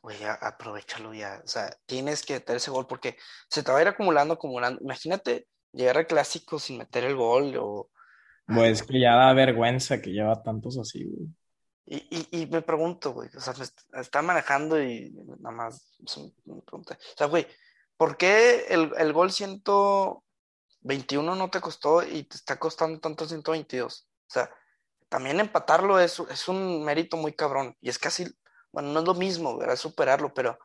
güey, 0.01 0.17
aprovechalo 0.41 1.13
ya. 1.13 1.41
O 1.43 1.47
sea, 1.47 1.69
tienes 1.85 2.25
que 2.25 2.33
meter 2.33 2.57
ese 2.57 2.69
gol 2.69 2.85
porque 2.85 3.15
se 3.49 3.63
te 3.63 3.71
va 3.71 3.77
a 3.77 3.81
ir 3.81 3.87
acumulando, 3.87 4.33
acumulando. 4.33 4.81
Imagínate 4.81 5.47
llegar 5.71 5.97
al 5.97 6.07
clásico 6.07 6.59
sin 6.59 6.79
meter 6.79 7.05
el 7.05 7.15
gol 7.15 7.55
o... 7.57 7.89
Pues 8.45 8.83
que 8.83 8.99
ya 8.99 9.15
da 9.15 9.33
vergüenza 9.33 10.01
que 10.01 10.11
lleva 10.11 10.43
tantos 10.43 10.77
así, 10.77 11.05
güey. 11.05 11.29
Y, 11.85 11.97
y, 12.31 12.41
y 12.43 12.47
me 12.47 12.61
pregunto, 12.61 13.11
güey, 13.13 13.29
o 13.35 13.41
sea, 13.41 13.53
me 13.53 13.63
est- 13.65 13.81
está 13.93 14.21
manejando 14.21 14.81
y 14.81 15.11
nada 15.39 15.55
más 15.55 15.97
me- 16.45 16.61
pregunta. 16.61 16.97
O 17.13 17.17
sea, 17.17 17.27
güey, 17.27 17.45
¿por 17.97 18.15
qué 18.17 18.65
el, 18.69 18.91
el 18.97 19.11
gol 19.13 19.31
121 19.31 21.35
no 21.35 21.49
te 21.49 21.61
costó 21.61 22.03
y 22.03 22.23
te 22.23 22.37
está 22.37 22.57
costando 22.59 22.99
tanto 22.99 23.27
122? 23.27 24.07
O 24.27 24.33
sea, 24.33 24.49
también 25.09 25.39
empatarlo 25.39 25.99
es, 25.99 26.19
es 26.29 26.47
un 26.47 26.83
mérito 26.83 27.17
muy 27.17 27.33
cabrón 27.33 27.75
y 27.81 27.89
es 27.89 27.99
casi, 27.99 28.25
bueno, 28.71 28.89
no 28.91 28.99
es 29.01 29.05
lo 29.05 29.13
mismo, 29.13 29.57
¿verdad? 29.57 29.75
Superarlo, 29.75 30.33
pero, 30.33 30.51
o 30.53 30.57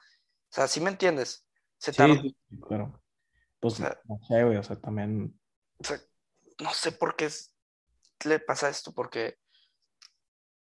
sea, 0.50 0.66
¿sí 0.68 0.80
me 0.80 0.90
entiendes? 0.90 1.44
Se 1.78 1.92
Sí, 1.92 1.98
tardó- 1.98 2.14
sí, 2.22 2.36
sí, 2.48 2.60
pero 2.68 3.00
pues 3.60 3.74
O 3.74 3.76
sea- 3.78 4.00
no 4.04 4.18
sé, 4.26 4.44
güey, 4.44 4.56
o 4.56 4.62
sea, 4.62 4.76
también 4.76 5.38
o 5.80 5.84
sea, 5.84 6.00
no 6.60 6.72
sé 6.72 6.92
por 6.92 7.16
qué 7.16 7.26
es- 7.26 7.52
le 8.24 8.40
pasa 8.40 8.68
esto, 8.68 8.92
porque 8.92 9.38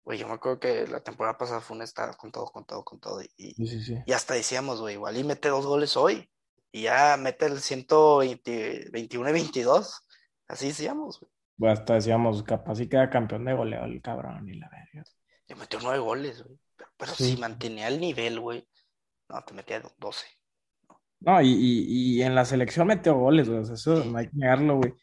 Güey, 0.07 0.19
yo 0.19 0.27
me 0.29 0.35
acuerdo 0.35 0.61
que 0.61 0.87
la 0.87 1.01
temporada 1.03 1.37
pasada 1.37 1.59
fue 1.59 1.75
un 1.75 1.83
estado 1.83 2.13
con 2.15 2.31
todo, 2.31 2.45
con 2.45 2.63
todo, 2.65 2.81
con 2.85 2.97
todo. 2.97 3.21
Y, 3.35 3.53
Sí, 3.55 3.67
sí, 3.67 3.83
sí. 3.83 3.95
y 4.05 4.13
hasta 4.13 4.35
decíamos, 4.35 4.79
güey, 4.79 4.93
igual 4.93 5.17
y 5.17 5.25
mete 5.25 5.49
dos 5.49 5.65
goles 5.65 5.97
hoy. 5.97 6.29
Y 6.71 6.83
ya 6.83 7.17
mete 7.17 7.45
el 7.47 7.59
121 7.59 9.29
y 9.29 9.33
22. 9.33 10.01
Así 10.47 10.67
decíamos, 10.69 11.19
güey. 11.19 11.29
Pues 11.57 11.79
hasta 11.79 11.95
decíamos, 11.95 12.41
capaz 12.43 12.75
sí 12.75 12.87
queda 12.87 13.09
campeón 13.09 13.43
de 13.43 13.53
goleo 13.53 13.83
el 13.83 14.01
cabrón 14.01 14.47
y 14.47 14.53
la 14.57 14.69
verga. 14.69 15.03
Y 15.45 15.55
metió 15.55 15.79
nueve 15.83 15.99
goles, 15.99 16.41
güey. 16.41 16.57
Pero, 16.77 16.89
pero 16.95 17.11
Sí. 17.13 17.31
si 17.31 17.37
mantenía 17.41 17.89
el 17.89 17.99
nivel, 17.99 18.39
güey. 18.39 18.65
No, 19.27 19.43
te 19.43 19.53
metía 19.53 19.81
12. 19.97 20.25
No, 21.19 21.41
y, 21.41 21.49
y, 21.49 22.15
y 22.19 22.21
en 22.21 22.33
la 22.33 22.45
selección 22.45 22.87
metió 22.87 23.13
goles, 23.15 23.49
güey. 23.49 23.59
o 23.59 23.65
sea, 23.65 23.75
eso 23.75 24.01
Sí. 24.03 24.09
no 24.09 24.19
hay 24.19 24.27
que 24.29 24.37
negarlo, 24.37 24.77
güey. 24.77 24.93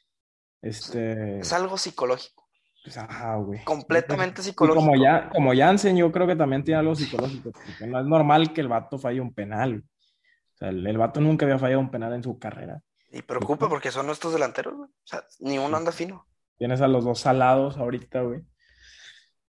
Este, 0.62 1.40
Es 1.40 1.52
algo 1.52 1.76
psicológico. 1.76 2.43
Pues, 2.84 2.96
ajá, 2.98 3.36
güey. 3.36 3.64
Completamente 3.64 4.42
Y 4.42 4.44
psicológico. 4.44 4.84
como 4.84 5.02
ya, 5.02 5.28
como 5.30 5.52
Jansen, 5.54 5.96
yo 5.96 6.12
creo 6.12 6.26
que 6.28 6.36
también 6.36 6.62
tiene 6.62 6.78
algo 6.80 6.94
psicológico, 6.94 7.50
porque 7.50 7.86
no 7.88 7.98
es 7.98 8.06
normal 8.06 8.52
que 8.52 8.60
el 8.60 8.68
vato 8.68 8.98
falle 8.98 9.20
un 9.20 9.34
penal. 9.34 9.82
O 10.54 10.56
sea, 10.56 10.68
el, 10.68 10.86
el 10.86 10.98
vato 10.98 11.20
nunca 11.20 11.46
había 11.46 11.58
fallado 11.58 11.80
un 11.80 11.90
penal 11.90 12.12
en 12.12 12.22
su 12.22 12.38
carrera. 12.38 12.80
Y 13.10 13.22
preocupa 13.22 13.68
porque 13.68 13.90
son 13.90 14.06
nuestros 14.06 14.32
delanteros, 14.34 14.74
güey. 14.76 14.90
O 14.90 15.06
sea, 15.06 15.24
ni 15.40 15.58
uno 15.58 15.76
anda 15.76 15.90
fino. 15.92 16.28
Tienes 16.58 16.80
a 16.80 16.86
los 16.88 17.04
dos 17.04 17.20
salados 17.20 17.76
ahorita, 17.78 18.20
güey. 18.22 18.42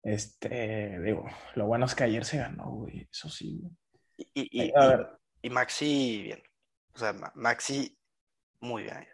Este, 0.03 0.99
digo, 1.01 1.25
lo 1.55 1.65
bueno 1.65 1.85
es 1.85 1.95
que 1.95 2.03
ayer 2.03 2.25
se 2.25 2.37
ganó, 2.37 2.69
güey. 2.71 3.07
Eso 3.11 3.29
sí, 3.29 3.59
güey. 3.61 3.73
Y, 4.17 4.27
y, 4.33 4.65
y, 4.67 4.73
A 4.75 4.87
ver, 4.87 5.07
y 5.41 5.49
Maxi, 5.49 6.21
bien. 6.23 6.41
O 6.93 6.97
sea, 6.97 7.11
Ma- 7.13 7.31
Maxi, 7.35 7.97
muy 8.61 8.83
bien. 8.83 9.05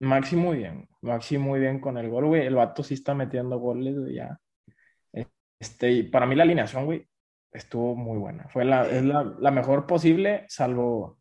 Maxi 0.00 0.36
muy 0.36 0.58
bien. 0.58 0.88
Maxi 1.02 1.38
muy 1.38 1.60
bien 1.60 1.80
con 1.80 1.98
el 1.98 2.08
gol, 2.08 2.26
güey. 2.26 2.46
El 2.46 2.54
vato 2.54 2.82
sí 2.82 2.94
está 2.94 3.14
metiendo 3.14 3.58
goles, 3.58 3.98
güey, 3.98 4.14
ya. 4.14 4.38
Este, 5.60 5.90
y 5.90 6.02
para 6.04 6.24
mí 6.26 6.36
la 6.36 6.44
alineación, 6.44 6.84
güey, 6.84 7.08
estuvo 7.52 7.96
muy 7.96 8.16
buena. 8.18 8.48
Fue 8.48 8.64
la, 8.64 8.86
es 8.88 9.02
la, 9.04 9.24
la 9.40 9.50
mejor 9.50 9.86
posible, 9.86 10.44
salvo, 10.48 11.18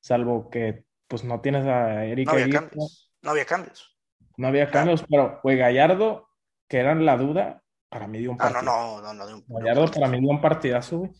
salvo 0.00 0.48
que, 0.50 0.84
pues, 1.08 1.24
no 1.24 1.40
tienes 1.40 1.66
a 1.66 2.04
Eric 2.04 2.26
No 2.28 2.32
había 2.32 2.48
cambios. 2.50 3.12
No 3.22 3.30
había 3.32 3.44
cambios. 3.44 3.98
No 4.36 4.46
había 4.48 4.70
cambios, 4.70 5.04
pero, 5.10 5.40
güey, 5.42 5.56
Gallardo, 5.58 6.28
que 6.68 6.78
era 6.78 6.94
la 6.94 7.16
duda, 7.16 7.62
para 7.88 8.06
mí 8.06 8.18
dio 8.18 8.30
un 8.30 8.36
Ah, 8.40 8.50
no, 8.50 8.62
no, 8.62 9.02
no, 9.02 9.12
no. 9.14 9.36
un- 9.36 9.44
Gallardo 9.48 9.90
para 9.90 10.06
mí 10.08 10.20
dio 10.20 10.30
un 10.30 10.40
partidazo, 10.40 10.98
güey. 11.00 11.10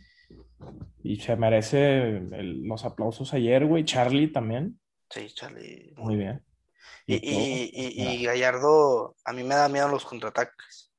Y 1.03 1.17
se 1.17 1.35
merece 1.35 1.99
el- 2.19 2.63
los 2.63 2.85
aplausos 2.85 3.35
ayer, 3.35 3.67
güey. 3.67 3.85
Charlie 3.85 4.29
también. 4.29 4.79
Sí, 5.11 5.27
Charlie. 5.35 5.93
Muy 5.97 6.15
bien. 6.17 6.43
Y, 7.07 7.15
y, 7.17 7.71
y, 7.73 8.03
y 8.03 8.25
Gallardo, 8.25 9.17
a 9.25 9.33
mí 9.33 9.43
me 9.43 9.55
da 9.55 9.69
miedo 9.69 9.89
los 9.89 10.05
contraataques. 10.05 10.91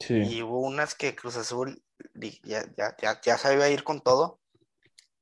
Sí. 0.00 0.14
Y 0.14 0.42
hubo 0.42 0.60
unas 0.60 0.94
que 0.94 1.14
Cruz 1.14 1.36
Azul 1.36 1.82
ya, 2.44 2.64
ya, 2.76 2.94
ya, 3.00 3.20
ya 3.22 3.38
se 3.38 3.54
iba 3.54 3.64
a 3.64 3.70
ir 3.70 3.82
con 3.84 4.00
todo. 4.00 4.40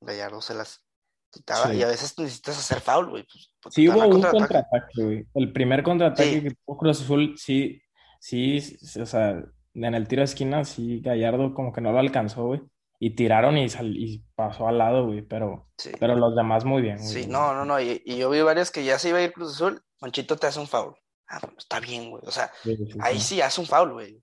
Gallardo 0.00 0.40
se 0.40 0.54
las 0.54 0.84
quitaba. 1.30 1.68
Sí. 1.68 1.76
Y 1.76 1.82
a 1.82 1.88
veces 1.88 2.18
necesitas 2.18 2.58
hacer 2.58 2.80
foul, 2.80 3.10
güey. 3.10 3.22
Pues, 3.24 3.52
porque 3.60 3.74
Sí 3.74 3.88
hubo 3.88 4.04
un 4.06 4.22
contraataque. 4.22 5.02
güey. 5.02 5.26
El 5.34 5.52
primer 5.52 5.82
contraataque 5.82 6.32
Sí. 6.32 6.42
que 6.42 6.50
tuvo 6.50 6.76
Cruz 6.78 7.00
Azul, 7.00 7.34
sí, 7.38 7.80
sí, 8.20 8.58
o 9.00 9.06
sea, 9.06 9.42
en 9.74 9.94
el 9.94 10.08
tiro 10.08 10.20
de 10.20 10.24
esquina, 10.26 10.64
sí, 10.64 11.00
Gallardo 11.00 11.54
como 11.54 11.72
que 11.72 11.80
no 11.80 11.92
lo 11.92 11.98
alcanzó, 11.98 12.44
güey. 12.46 12.60
Y 13.00 13.10
tiraron 13.16 13.58
y, 13.58 13.68
sal- 13.68 13.96
y 13.96 14.24
pasó 14.34 14.66
al 14.68 14.78
lado, 14.78 15.06
güey. 15.06 15.22
Pero, 15.22 15.68
pero 16.00 16.14
los 16.14 16.34
demás 16.36 16.64
muy 16.64 16.80
bien, 16.80 16.96
güey. 16.98 17.08
sí, 17.08 17.26
no, 17.26 17.52
no, 17.54 17.64
no. 17.64 17.80
Y, 17.80 18.00
y 18.04 18.16
yo 18.16 18.30
vi 18.30 18.40
varias 18.40 18.70
que 18.70 18.84
ya 18.84 18.98
se 18.98 19.10
iba 19.10 19.18
a 19.18 19.22
ir 19.22 19.32
Cruz 19.32 19.54
Azul. 19.54 19.82
Monchito 20.04 20.36
te 20.36 20.46
hace 20.46 20.60
un 20.60 20.66
foul. 20.68 20.94
Ah, 21.28 21.38
bueno, 21.42 21.56
está 21.58 21.80
bien, 21.80 22.10
güey. 22.10 22.22
O 22.26 22.30
sea, 22.30 22.50
Sí, 22.62 22.76
sí, 22.76 22.98
ahí 23.00 23.18
sí. 23.20 23.40
hace 23.40 23.60
un 23.60 23.66
foul, 23.66 23.92
güey. 23.94 24.22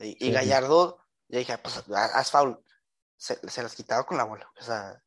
Y. 0.00 0.30
Gallardo, 0.32 0.98
yo 1.28 1.38
dije, 1.38 1.56
pues 1.58 1.76
ha- 1.94 2.18
haz 2.18 2.30
foul. 2.30 2.58
Se, 3.16 3.36
se 3.48 3.62
las 3.62 3.74
quitaba 3.74 4.04
con 4.04 4.16
la 4.16 4.24
bola. 4.24 4.50
O 4.58 4.62
sea, 4.62 5.00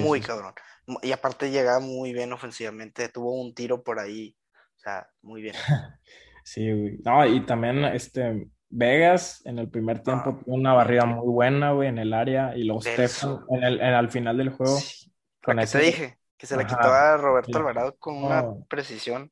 muy 0.00 0.20
cabrón. 0.20 0.54
Y 1.02 1.12
aparte 1.12 1.50
llegaba 1.50 1.78
muy 1.80 2.12
bien 2.12 2.32
ofensivamente. 2.32 3.08
Tuvo 3.10 3.40
un 3.40 3.54
tiro 3.54 3.82
por 3.84 3.98
ahí. 4.00 4.36
O 4.76 4.78
sea, 4.78 5.08
muy 5.22 5.42
bien. 5.42 5.54
Sí, 6.46 6.70
güey. 6.70 6.98
No, 7.04 7.24
y 7.26 7.46
también 7.46 7.82
este 7.86 8.50
Vegas 8.68 9.40
en 9.46 9.58
el 9.58 9.70
primer 9.70 10.02
tiempo 10.02 10.30
Ah, 10.30 10.40
tuvo 10.44 10.54
una 10.56 10.74
barrida 10.74 11.06
muy 11.06 11.26
buena, 11.32 11.72
güey, 11.72 11.88
en 11.88 11.96
el 11.98 12.12
área. 12.12 12.54
Y 12.56 12.64
luego 12.64 12.82
Delso. 12.82 13.06
Stefan 13.06 13.38
en 13.50 13.64
el, 13.64 13.80
en- 13.80 13.94
al 13.94 14.10
final 14.10 14.36
del 14.36 14.50
juego 14.50 14.76
Sí, 14.78 15.10
con 15.42 15.58
ese. 15.58 15.78
te 15.78 15.84
dije, 15.86 16.18
que 16.44 16.48
se 16.48 16.56
la 16.56 16.62
Ajá. 16.64 16.76
quitó 16.76 16.92
a 16.92 17.16
Roberto 17.16 17.52
Sí. 17.52 17.58
Alvarado 17.58 17.96
con 17.96 18.16
una 18.22 18.44
precisión. 18.68 19.30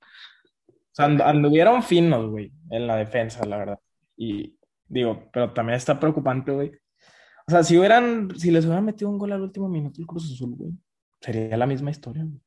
O 0.69 0.95
sea, 0.95 1.05
and- 1.07 1.21
anduvieron 1.21 1.83
finos, 1.83 2.31
güey, 2.31 2.51
en 2.71 2.87
la 2.87 2.97
defensa, 2.97 3.45
la 3.45 3.59
verdad. 3.59 3.79
Y 4.17 4.57
digo, 4.89 5.29
pero 5.33 5.53
también 5.53 5.77
está 5.77 6.01
preocupante, 6.01 6.53
güey. 6.53 6.73
O 7.47 7.51
sea, 7.51 7.63
si 7.63 7.77
hubieran, 7.77 8.31
si 8.39 8.51
les 8.51 8.65
hubieran 8.65 8.85
metido 8.87 9.11
un 9.11 9.19
gol 9.19 9.33
al 9.33 9.43
último 9.43 9.69
minuto 9.69 10.01
el 10.01 10.07
Cruz 10.07 10.33
Azul, 10.33 10.55
güey, 10.57 10.73
sería 11.21 11.57
la 11.57 11.67
misma 11.67 11.91
historia, 11.91 12.25
güey. 12.25 12.41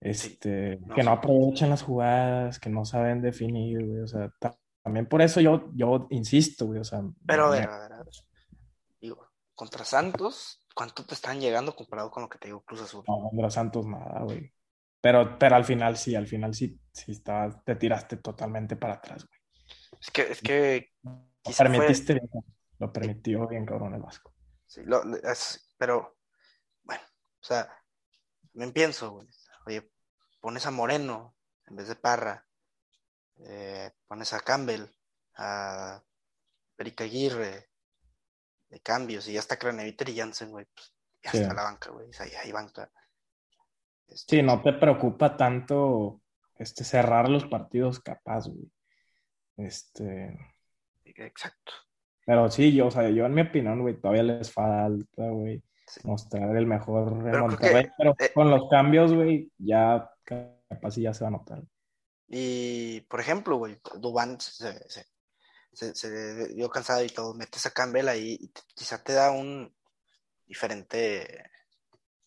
Este, 0.00 0.78
no, 0.86 0.94
que 0.94 1.02
no 1.02 1.10
aprovechan 1.10 1.70
las 1.70 1.82
jugadas, 1.82 2.58
que 2.60 2.70
no 2.70 2.84
saben 2.84 3.20
definir, 3.20 3.84
güey. 3.84 4.00
O 4.02 4.06
sea, 4.06 4.30
ta- 4.38 4.56
también 4.82 5.06
por 5.06 5.20
eso 5.22 5.40
yo, 5.40 5.70
yo 5.74 6.06
insisto, 6.10 6.66
güey. 6.66 6.80
O 6.80 6.84
sea, 6.84 7.02
Pero 7.26 7.46
a 7.46 7.50
ver, 7.50 7.68
a 7.68 7.78
ver, 7.80 7.92
a 7.92 7.96
ver. 7.98 8.06
Digo, 9.00 9.28
contra 9.54 9.84
Santos, 9.84 10.60
¿cuánto 10.78 11.04
te 11.04 11.14
están 11.14 11.40
llegando 11.40 11.74
comparado 11.74 12.08
con 12.08 12.22
lo 12.22 12.28
que 12.28 12.38
te 12.38 12.46
digo 12.46 12.60
Cruz 12.62 12.82
Azul? 12.82 13.02
no, 13.08 13.28
Andrés 13.32 13.52
Santos 13.54 13.84
nada, 13.84 14.22
güey. 14.22 14.52
Pero, 15.00 15.36
pero 15.36 15.56
al 15.56 15.64
final 15.64 15.96
sí, 15.96 16.14
al 16.14 16.28
final 16.28 16.54
sí, 16.54 16.80
sí 16.92 17.10
estabas, 17.10 17.64
te 17.64 17.74
tiraste 17.74 18.16
totalmente 18.18 18.76
para 18.76 18.94
atrás, 18.94 19.26
güey. 19.26 19.40
Es 20.00 20.10
que, 20.12 20.22
es 20.30 20.40
que 20.40 20.92
Lo 21.02 21.20
fue- 21.44 21.54
permitiste 21.56 22.14
bien, 22.14 22.28
lo 22.78 22.92
permitió 22.92 23.48
bien, 23.48 23.66
cabrón, 23.66 23.94
el 23.94 24.02
Vasco. 24.02 24.32
sí, 24.66 24.82
lo- 24.84 25.02
lo- 25.04 25.16
es- 25.16 25.74
pero, 25.76 26.16
bueno, 26.84 27.02
o 27.40 27.44
sea, 27.44 27.68
me 28.54 28.68
pienso, 28.68 29.10
güey. 29.10 29.26
Oye, 29.66 29.90
pones 30.40 30.64
a 30.66 30.70
Moreno 30.70 31.34
en 31.66 31.74
vez 31.76 31.88
de 31.88 31.96
Parra, 31.96 32.46
eh, 33.40 33.90
pones 34.06 34.32
a 34.32 34.40
Campbell, 34.40 34.84
a 35.36 36.02
Perica 36.76 37.02
Aguirre, 37.04 37.68
de 38.68 38.80
cambios, 38.80 39.26
y 39.28 39.32
ya 39.34 39.40
está 39.40 39.56
Craneviter 39.58 40.08
y 40.08 40.16
Jansen, 40.18 40.50
güey, 40.50 40.66
pues 40.74 40.94
ya 41.22 41.30
Sí. 41.32 41.38
está 41.38 41.54
la 41.54 41.62
banca, 41.64 41.90
güey, 41.90 42.08
o 42.08 42.12
sea, 42.12 42.26
ya 42.26 42.40
hay 42.40 42.52
banca. 42.52 42.90
Este, 44.06 44.36
Sí, 44.36 44.42
no 44.42 44.62
te 44.62 44.72
preocupa 44.72 45.36
tanto 45.36 46.20
este, 46.56 46.84
cerrar 46.84 47.28
los 47.28 47.44
partidos 47.46 48.00
capaz, 48.00 48.46
güey. 48.48 48.70
Este, 49.56 50.36
Exacto. 51.04 51.72
pero 52.24 52.50
sí, 52.50 52.74
yo, 52.74 52.86
o 52.86 52.90
sea, 52.90 53.08
yo 53.10 53.26
en 53.26 53.34
mi 53.34 53.42
opinión, 53.42 53.80
güey, 53.80 54.00
todavía 54.00 54.22
les 54.22 54.52
falta, 54.52 55.28
güey, 55.30 55.62
Sí. 55.86 56.00
mostrar 56.04 56.54
el 56.56 56.66
mejor 56.66 57.08
Pero 57.18 57.30
creo 57.30 57.40
Monterrey, 57.48 57.84
que, 57.84 57.92
pero 57.96 58.14
eh, 58.18 58.30
con 58.34 58.50
los 58.50 58.68
cambios, 58.68 59.14
güey, 59.14 59.50
ya 59.56 60.10
capaz 60.22 60.90
sí 60.90 61.00
ya 61.02 61.14
se 61.14 61.24
va 61.24 61.28
a 61.28 61.30
notar. 61.30 61.62
Y, 62.28 63.00
por 63.08 63.20
ejemplo, 63.20 63.56
güey, 63.56 63.80
Dubán 63.98 64.38
se, 64.38 64.86
se, 64.90 65.06
se, 65.78 65.94
se 65.94 66.48
dio 66.54 66.68
cansado 66.70 67.04
y 67.04 67.08
todo, 67.08 67.34
metes 67.34 67.64
a 67.66 67.70
Campbell 67.72 68.08
ahí 68.08 68.36
y 68.40 68.48
te- 68.48 68.62
quizá 68.74 69.02
te 69.02 69.12
da 69.12 69.30
un 69.30 69.72
diferente 70.46 71.50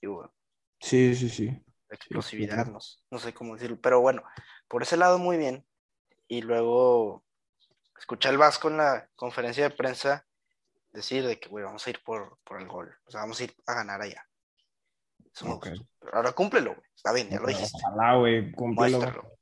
digo, 0.01 0.34
Sí, 0.79 1.13
sí, 1.15 1.29
sí. 1.29 1.63
explosividad, 1.89 2.65
no, 2.67 3.20
sé 3.20 3.34
cómo 3.34 3.55
decirlo, 3.55 3.77
pero 3.81 4.00
bueno, 4.00 4.24
por 4.67 4.81
ese 4.84 4.96
lado 4.98 5.20
muy 5.20 5.38
bien. 5.38 5.65
Y 6.27 6.41
luego 6.41 7.24
escuché 8.00 8.29
al 8.29 8.38
Vasco 8.38 8.70
en 8.70 8.77
la 8.77 9.10
conferencia 9.15 9.63
de 9.67 9.75
prensa 9.75 10.25
decir 10.93 11.25
de 11.27 11.39
que, 11.39 11.50
güey, 11.50 11.65
vamos 11.65 11.86
a 11.86 11.89
ir 11.89 12.01
por, 12.03 12.39
por 12.46 12.62
el 12.62 12.67
gol, 12.67 12.96
o 13.05 13.12
sea, 13.12 13.22
vamos 13.22 13.39
a 13.41 13.43
ir 13.43 13.55
a 13.67 13.74
ganar 13.74 14.01
allá. 14.01 14.25
Pero 16.00 16.13
ahora 16.13 16.31
cúmplelo, 16.31 16.74
güey, 16.75 16.88
está 16.96 17.12
bien, 17.13 17.29
ya 17.29 17.39
lo 17.39 17.48
dijiste, 17.48 17.77
Ojalá, 17.84 18.15
güey, 18.17 18.51
cúmplelo 18.53 18.98
muéstralo. 19.00 19.38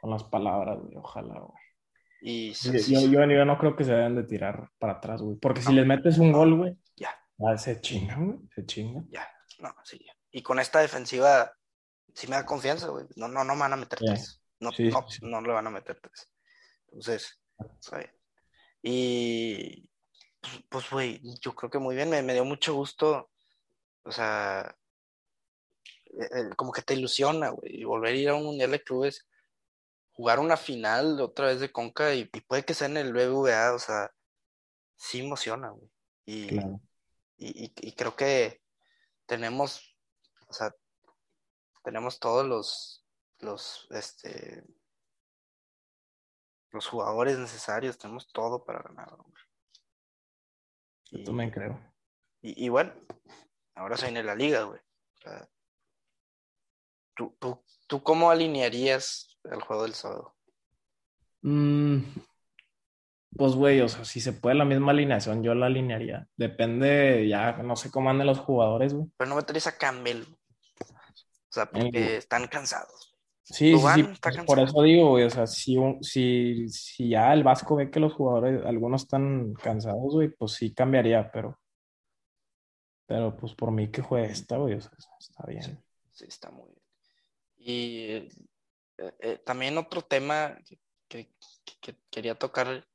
con 0.00 0.10
las 0.10 0.24
palabras, 0.24 0.78
güey, 0.80 0.96
ojalá, 0.96 1.40
güey. 1.40 1.58
Y 2.22 2.52
Yo, 2.52 3.00
yo, 3.00 3.24
yo 3.24 3.44
no 3.44 3.58
creo 3.58 3.74
que 3.76 3.84
se 3.84 3.92
deben 3.92 4.14
de 4.16 4.24
tirar 4.24 4.70
para 4.78 4.94
atrás, 4.94 5.22
güey. 5.22 5.36
Porque 5.38 5.62
si 5.62 5.68
No. 5.70 5.76
les 5.76 5.86
metes 5.86 6.18
un 6.18 6.32
gol, 6.32 6.54
güey, 6.56 6.76
ya. 6.96 7.10
ya 7.38 7.56
se 7.56 7.80
chingan, 7.80 8.26
güey. 8.26 8.38
Se 8.54 8.66
chingan. 8.66 9.08
Ya, 9.10 9.26
no, 9.58 9.74
sí. 9.84 9.98
ya. 10.04 10.12
Y 10.30 10.42
con 10.42 10.58
esta 10.60 10.80
defensiva, 10.80 11.52
sí 12.14 12.26
me 12.26 12.36
da 12.36 12.44
confianza, 12.46 12.88
güey. 12.88 13.06
No, 13.16 13.26
no, 13.28 13.42
no 13.44 13.54
me 13.54 13.60
van 13.60 13.72
a 13.72 13.76
meter 13.76 13.98
tres. 13.98 14.42
No, 14.60 14.70
Sí, 14.72 14.88
no, 14.88 15.08
sí, 15.08 15.18
no 15.22 15.40
le 15.40 15.52
van 15.52 15.66
a 15.66 15.70
meter 15.70 15.98
tres. 16.00 16.30
Entonces, 16.88 17.40
bien. 17.90 18.10
Y, 18.82 19.90
pues, 20.40 20.62
pues, 20.68 20.90
güey, 20.90 21.20
yo 21.40 21.54
creo 21.54 21.70
que 21.70 21.78
muy 21.78 21.94
bien, 21.96 22.10
me, 22.10 22.22
me 22.22 22.34
dio 22.34 22.44
mucho 22.44 22.74
gusto. 22.74 23.30
O 24.02 24.12
sea, 24.12 24.74
eh, 26.06 26.50
como 26.56 26.72
que 26.72 26.82
te 26.82 26.94
ilusiona, 26.94 27.50
güey, 27.50 27.80
y 27.80 27.84
volver 27.84 28.12
a 28.14 28.16
ir 28.16 28.28
a 28.28 28.34
un 28.34 28.44
mundial 28.44 28.70
de 28.72 28.82
clubes, 28.82 29.26
jugar 30.20 30.38
una 30.38 30.58
final 30.58 31.18
otra 31.22 31.46
vez 31.46 31.60
de 31.60 31.72
Conca 31.72 32.14
y, 32.14 32.28
y 32.30 32.40
puede 32.42 32.62
que 32.62 32.74
sea 32.74 32.88
en 32.88 32.98
el 32.98 33.14
BBVA, 33.14 33.72
o 33.72 33.78
sea, 33.78 34.12
sí 34.96 35.20
emociona, 35.20 35.70
güey. 35.70 35.90
Y, 36.26 36.48
Claro. 36.48 36.78
y, 37.38 37.64
y- 37.64 37.72
y 37.88 37.92
creo 37.94 38.14
que 38.16 38.60
tenemos, 39.24 39.96
o 40.46 40.52
sea, 40.52 40.74
tenemos 41.84 42.20
todos 42.20 42.46
los, 42.46 43.06
los, 43.38 43.86
este, 43.92 44.62
los 46.70 46.86
jugadores 46.86 47.38
necesarios, 47.38 47.96
tenemos 47.96 48.30
todo 48.30 48.62
para 48.62 48.82
ganar. 48.82 49.14
hombre. 49.14 49.42
Yo 51.12 51.24
también 51.24 51.50
creo. 51.50 51.80
Y, 52.42 52.66
y 52.66 52.68
bueno, 52.68 52.92
ahora 53.74 53.96
se 53.96 54.04
viene 54.04 54.22
la 54.22 54.34
liga, 54.34 54.64
güey. 54.64 54.80
O 54.80 55.20
sea, 55.22 55.48
¿tú, 57.16 57.34
tú, 57.40 57.64
¿Tú 57.86 58.02
cómo 58.02 58.30
alinearías 58.30 59.29
el 59.44 59.60
juego 59.62 59.82
del 59.84 59.94
sábado? 59.94 60.34
Mm, 61.42 62.02
pues, 63.36 63.54
güey, 63.54 63.80
o 63.80 63.88
sea, 63.88 64.04
si 64.04 64.20
se 64.20 64.32
puede 64.32 64.56
la 64.56 64.64
misma 64.64 64.92
alineación, 64.92 65.42
yo 65.42 65.54
la 65.54 65.66
alinearía. 65.66 66.28
Depende, 66.36 67.26
ya 67.28 67.52
no 67.62 67.76
sé 67.76 67.90
cómo 67.90 68.10
anden 68.10 68.26
los 68.26 68.40
jugadores, 68.40 68.92
güey. 68.92 69.08
Pero 69.16 69.30
no 69.30 69.36
meterías 69.36 69.66
a 69.68 69.78
Campbell. 69.78 70.22
O 70.22 71.52
sea, 71.52 71.66
porque 71.70 72.14
Eh, 72.14 72.16
están 72.16 72.46
cansados. 72.48 73.16
Sí, 73.42 73.54
sí, 73.66 73.72
Dubán 73.72 74.04
sí, 74.04 74.12
está 74.12 74.44
por 74.44 74.60
eso 74.60 74.82
digo, 74.82 75.10
güey, 75.10 75.24
o 75.24 75.30
sea, 75.30 75.46
si, 75.46 75.76
si, 76.02 76.68
si 76.68 77.08
ya 77.10 77.32
el 77.32 77.42
Vasco 77.42 77.74
ve 77.76 77.90
que 77.90 77.98
los 77.98 78.12
jugadores, 78.12 78.64
algunos 78.64 79.02
están 79.02 79.54
cansados, 79.54 80.12
güey, 80.12 80.28
pues 80.28 80.52
sí 80.52 80.72
cambiaría, 80.72 81.30
pero, 81.32 81.58
pero 83.06 83.36
pues 83.36 83.54
por 83.54 83.72
mí 83.72 83.90
que 83.90 84.02
juegue 84.02 84.30
esta, 84.30 84.56
güey, 84.56 84.74
o 84.74 84.80
sea, 84.80 84.92
está 85.18 85.46
bien. 85.46 85.82
Sí, 86.12 86.26
está 86.28 86.50
muy 86.52 86.68
bien. 86.68 86.80
Y 87.58 88.28
eh, 89.20 89.38
también 89.44 89.78
otro 89.78 90.02
tema 90.02 90.56
que, 90.66 90.78
que- 91.08 91.34
que 91.80 91.96
quería 92.10 92.34
tocar 92.34 92.86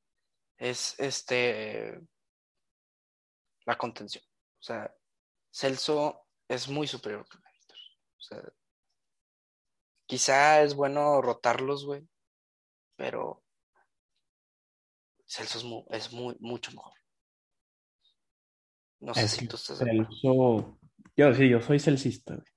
es 0.58 0.96
este 1.00 2.00
la 3.66 3.78
contención. 3.78 4.24
O 4.60 4.64
sea, 4.64 4.94
Celso 5.52 6.28
es 6.48 6.68
muy 6.70 6.88
superior 6.88 7.28
que 7.28 7.38
Víctor. 7.38 7.78
O 8.18 8.22
sea, 8.22 8.44
quizá 10.06 10.62
es 10.62 10.76
bueno 10.76 11.22
rotarlos, 11.22 11.86
güey, 11.86 12.08
pero 12.96 13.44
Celso 15.28 15.58
es, 15.58 15.64
mu- 15.64 15.86
es 15.90 16.12
muy, 16.14 16.36
mucho 16.40 16.72
mejor. 16.72 16.94
No 19.00 19.14
sé 19.14 19.24
Es 19.24 19.32
si 19.32 19.48
tú 19.48 19.56
estás 19.56 19.80
de 19.80 19.86
acuerdo. 19.92 20.10
Celso, 20.12 20.80
yo 21.16 21.34
sí, 21.34 21.50
yo 21.50 21.62
soy 21.62 21.80
celsista, 21.80 22.36
güey, 22.36 22.48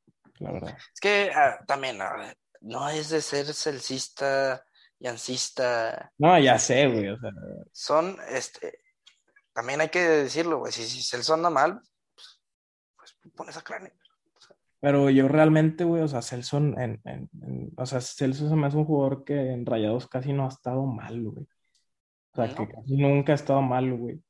la 0.41 0.53
verdad. 0.53 0.79
Es 0.95 1.01
que 1.01 1.31
ah, 1.35 1.59
también 1.67 2.01
a 2.03 2.15
ver, 2.17 2.39
no 2.61 2.89
es 2.89 3.11
de 3.11 3.21
ser 3.21 3.47
celcista, 3.53 4.65
yancista, 4.99 6.13
No, 6.19 6.39
ya 6.39 6.59
sé, 6.59 6.87
güey, 6.89 7.09
o 7.09 7.19
sea, 7.19 7.31
son, 7.73 8.17
este, 8.31 8.81
también 9.53 9.81
hay 9.81 9.89
que 9.89 10.01
decirlo, 10.01 10.59
güey, 10.59 10.73
si, 10.73 10.85
si 10.85 11.03
Celso 11.03 11.35
anda 11.35 11.51
mal, 11.51 11.81
pues, 12.15 12.41
pues 12.97 13.35
pones 13.35 13.57
a 13.57 13.63
Crane. 13.63 13.93
pero 14.81 15.11
yo 15.11 15.29
realmente, 15.29 15.85
güey, 15.85 16.03
o 16.03 16.09
sea, 16.09 16.23
Celso, 16.23 16.57
en, 16.59 16.79
en- 16.79 17.01
en- 17.05 17.73
o 17.77 17.87
sea, 17.87 18.01
Celso 18.01 18.49
se 18.49 18.55
me 18.57 18.67
hace 18.67 18.77
un 18.77 18.85
jugador 18.85 19.25
que 19.25 19.35
en 19.53 19.67
Rayados 19.67 20.09
casi 20.09 20.33
no 20.33 20.45
ha 20.47 20.49
estado 20.49 20.85
mal, 20.87 21.21
güey. 21.23 21.47
O 22.33 22.37
sea, 22.37 22.55
que 22.55 22.69
casi 22.69 22.97
nunca 22.97 23.33
ha 23.33 23.35
estado 23.35 23.63
mal, 23.63 23.93
güey. 23.95 24.23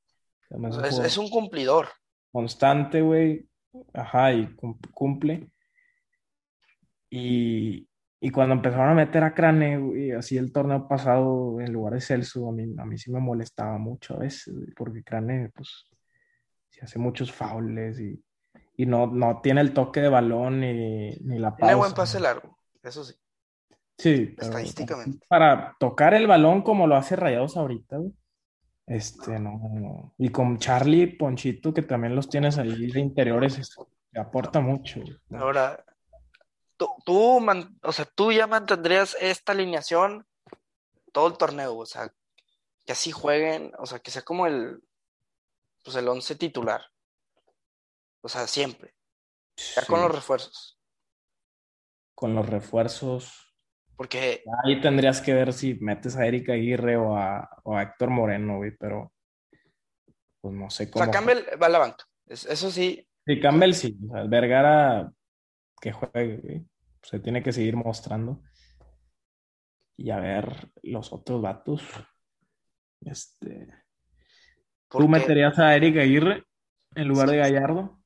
O 0.51 0.73
sea, 0.73 1.05
es, 1.07 1.19
un 1.19 1.29
cumplidor. 1.29 1.89
constante, 2.33 3.03
güey. 3.03 3.47
Ajá, 3.93 4.33
y 4.33 4.47
cum- 4.55 4.79
cumple. 4.95 5.51
Y, 7.11 7.87
y 8.21 8.31
cuando 8.31 8.55
empezaron 8.55 8.89
a 8.89 8.95
meter 8.95 9.23
a 9.25 9.33
Crane, 9.35 9.79
güey, 9.79 10.11
así 10.13 10.37
el 10.37 10.53
torneo 10.53 10.89
pasado, 10.89 11.61
en 11.61 11.73
lugar 11.73 11.95
de 11.95 12.01
Celso, 12.01 12.49
a 12.49 12.53
mí, 12.53 12.65
a 12.79 12.85
mí 12.85 12.99
sí 12.99 13.11
me 13.13 13.21
molestaba 13.21 13.79
mucho 13.79 14.15
a 14.15 14.19
veces, 14.19 14.53
porque 14.77 15.03
Crane, 15.05 15.51
pues, 15.55 15.85
se 16.69 16.85
hace 16.85 16.99
muchos 16.99 17.33
faules 17.33 17.99
y, 18.01 18.23
y 18.77 18.87
no, 18.87 19.07
no 19.07 19.41
tiene 19.41 19.61
el 19.61 19.73
toque 19.73 20.01
de 20.01 20.09
balón 20.09 20.61
ni, 20.61 21.11
ni 21.21 21.39
la 21.39 21.55
Tiene 21.57 21.75
buen 21.75 21.91
pausa. 21.91 21.97
pase 21.97 22.21
largo, 22.21 22.59
eso 22.83 23.05
sí. 23.05 23.15
Sí, 23.97 24.35
pero 24.37 24.49
Estadísticamente. 24.51 25.27
para 25.29 25.77
tocar 25.81 26.15
el 26.15 26.27
balón 26.29 26.63
como 26.63 26.87
lo 26.87 26.95
hace 26.97 27.17
Rayados 27.17 27.57
ahorita, 27.57 27.97
güey. 27.97 28.13
Este, 28.87 29.39
no, 29.39 29.59
no. 29.75 30.15
Y 30.19 30.31
con 30.31 30.57
Charlie 30.59 31.09
Ponchito, 31.19 31.75
que 31.75 31.83
también 31.83 32.15
los 32.17 32.29
tienes 32.29 32.57
ahí 32.59 32.91
de 32.91 33.01
interiores, 33.01 33.59
es- 33.59 33.77
te 34.13 34.21
aporta 34.21 34.61
mucho. 34.61 35.01
güey. 35.01 35.17
Ahora, 35.43 35.85
tú, 36.79 36.89
tú, 37.07 37.41
man- 37.41 37.79
o 37.83 37.93
sea, 37.93 38.07
tú 38.07 38.33
ya 38.33 38.47
mantendrías 38.49 39.17
esta 39.21 39.53
alineación 39.53 40.27
todo 41.13 41.29
el 41.29 41.39
torneo, 41.39 41.77
o 41.77 41.87
sea, 41.87 42.13
que 42.87 42.93
así 42.93 43.13
jueguen, 43.13 43.73
o 43.79 43.87
sea, 43.87 44.01
que 44.01 44.11
sea 44.13 44.23
como 44.23 44.47
el, 44.47 44.81
pues 45.85 45.97
el 45.97 46.09
once 46.09 46.37
titular. 46.37 46.83
O 48.23 48.29
sea, 48.29 48.47
siempre, 48.47 48.95
ya 49.77 49.85
con 49.87 50.01
los 50.03 50.15
refuerzos. 50.15 50.79
con 52.15 52.35
los 52.35 52.49
refuerzos. 52.49 53.55
Porque 53.97 54.45
Ahí 54.65 54.81
tendrías 54.81 55.21
que 55.21 55.35
ver 55.35 55.53
si 55.53 55.75
metes 55.75 56.17
a 56.17 56.27
Erika 56.27 56.53
Aguirre 56.53 56.97
o 56.97 57.17
a, 57.17 57.49
o 57.65 57.77
a 57.77 57.83
Héctor 57.83 58.11
Moreno, 58.11 58.59
güey, 58.59 58.73
pero 58.77 59.13
pues 60.41 60.55
no 60.55 60.71
sé 60.71 60.85
O 60.85 60.91
cómo. 60.93 61.05
sea, 61.05 61.13
Campbell 61.13 61.45
va 61.61 61.67
a 61.67 61.71
la 61.71 61.79
banca. 61.79 62.05
Es- 62.27 62.47
eso 62.47 62.71
sí, 62.71 63.05
Sí, 63.27 63.41
Campbell 63.41 63.75
sí, 63.75 63.99
o 64.09 64.13
sea, 64.15 64.25
Vergara 64.25 65.13
que 65.81 65.93
juegue, 65.93 66.37
güey. 66.39 66.67
Se 67.03 67.21
tiene 67.21 67.43
que 67.43 67.53
seguir 67.53 67.77
mostrando. 67.77 68.43
Y 69.97 70.11
a 70.11 70.19
ver 70.19 70.71
los 70.83 71.13
otros 71.13 71.43
datos. 71.43 71.83
Este. 73.01 73.73
¿Tú 74.89 75.09
meterías 75.09 75.59
a 75.59 75.75
Eric 75.77 75.99
Aguirre 75.99 76.45
en 76.95 77.09
lugar 77.09 77.29
de 77.31 77.37
Gallardo? 77.39 78.01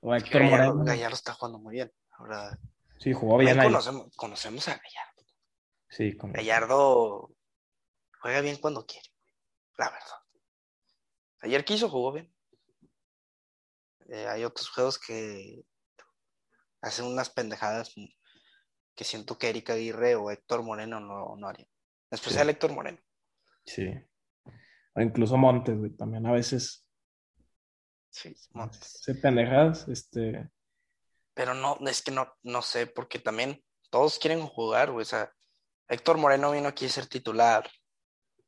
¿O 0.00 0.12
a 0.12 0.18
Héctor 0.18 0.42
Gallardo, 0.42 0.74
Moreno? 0.74 0.84
Gallardo 0.84 1.14
está 1.14 1.32
jugando 1.34 1.58
muy 1.58 1.74
bien. 1.74 1.92
Ahora, 2.12 2.58
Sí, 2.98 3.12
jugó 3.12 3.36
bien 3.38 3.58
ahí. 3.58 3.66
conocemos, 3.66 4.14
conocemos 4.16 4.68
a 4.68 4.72
Gallardo. 4.72 5.22
Sí, 5.88 6.16
con... 6.16 6.32
Gallardo 6.32 7.30
juega 8.20 8.40
bien 8.40 8.56
cuando 8.56 8.86
quiere, 8.86 9.08
la 9.76 9.90
verdad. 9.90 10.18
Ayer 11.40 11.64
quiso, 11.64 11.88
jugó 11.90 12.12
bien. 12.12 12.32
Eh, 14.08 14.26
hay 14.28 14.44
otros 14.44 14.70
juegos 14.70 14.98
que 15.00 15.64
hacen 16.82 17.06
unas 17.06 17.30
pendejadas 17.30 17.94
que 18.94 19.04
siento 19.04 19.38
que 19.38 19.48
Erika 19.48 19.72
Aguirre 19.72 20.16
o 20.16 20.30
Héctor 20.30 20.62
Moreno 20.62 21.00
no, 21.00 21.34
no 21.36 21.48
harían. 21.48 21.68
En 22.10 22.16
especial 22.16 22.46
Sí. 22.46 22.50
Héctor 22.50 22.72
Moreno. 22.72 22.98
Sí. 23.64 23.88
O 24.94 25.00
incluso 25.00 25.36
Montes, 25.38 25.78
güey. 25.78 25.96
También 25.96 26.26
a 26.26 26.32
veces 26.32 26.86
Sí, 28.10 28.34
Montes. 28.50 29.00
se 29.00 29.14
pendejadas, 29.14 29.88
este. 29.88 30.50
Pero 31.32 31.54
no, 31.54 31.78
es 31.86 32.02
que 32.02 32.10
no, 32.10 32.30
no 32.42 32.60
sé, 32.60 32.86
porque 32.86 33.18
también 33.18 33.64
todos 33.88 34.18
quieren 34.18 34.46
jugar, 34.46 34.90
güey. 34.90 35.02
O 35.02 35.06
sea, 35.06 35.32
Héctor 35.88 36.18
Moreno 36.18 36.50
vino 36.52 36.68
aquí 36.68 36.84
a 36.84 36.90
ser 36.90 37.06
titular. 37.06 37.70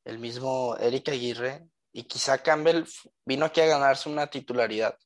El 0.05 0.19
mismo 0.19 0.77
Erika 0.77 1.13
Aguirre. 1.13 1.67
Y 1.93 2.05
quizá 2.05 2.43
Campbell 2.43 2.85
vino 3.25 3.47
aquí 3.47 3.61
a 3.63 3.67
ganarse 3.67 4.09
una 4.11 4.27
titularidad. 4.27 4.99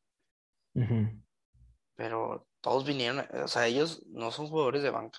Pero 1.94 2.47
todos 2.60 2.86
vinieron, 2.86 3.26
o 3.42 3.48
sea, 3.48 3.66
ellos 3.66 4.04
no 4.06 4.30
son 4.30 4.48
jugadores 4.48 4.82
de 4.82 4.90
banca. 4.90 5.18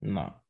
No. 0.00 0.44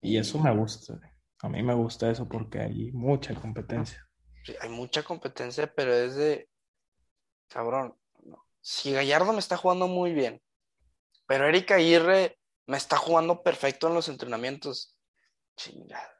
Y 0.00 0.18
eso 0.18 0.38
me 0.38 0.54
gusta, 0.54 0.94
güey. 0.94 1.10
A 1.42 1.48
mí 1.48 1.62
me 1.62 1.74
gusta 1.74 2.10
eso 2.10 2.28
porque 2.28 2.60
hay 2.60 2.92
mucha 2.92 3.34
competencia. 3.34 4.08
Sí, 4.44 4.54
hay 4.60 4.68
mucha 4.68 5.02
competencia, 5.02 5.72
pero 5.72 5.92
es 5.92 6.14
de, 6.16 6.48
cabrón, 7.48 7.96
no. 8.24 8.44
si 8.60 8.92
Gallardo 8.92 9.32
me 9.32 9.38
está 9.40 9.56
jugando 9.56 9.88
muy 9.88 10.12
bien, 10.12 10.40
pero 11.26 11.48
Erika 11.48 11.76
Aguirre 11.76 12.38
me 12.66 12.76
está 12.76 12.96
jugando 12.96 13.42
perfecto 13.42 13.88
en 13.88 13.94
los 13.94 14.08
entrenamientos, 14.08 14.96
chingada. 15.56 16.12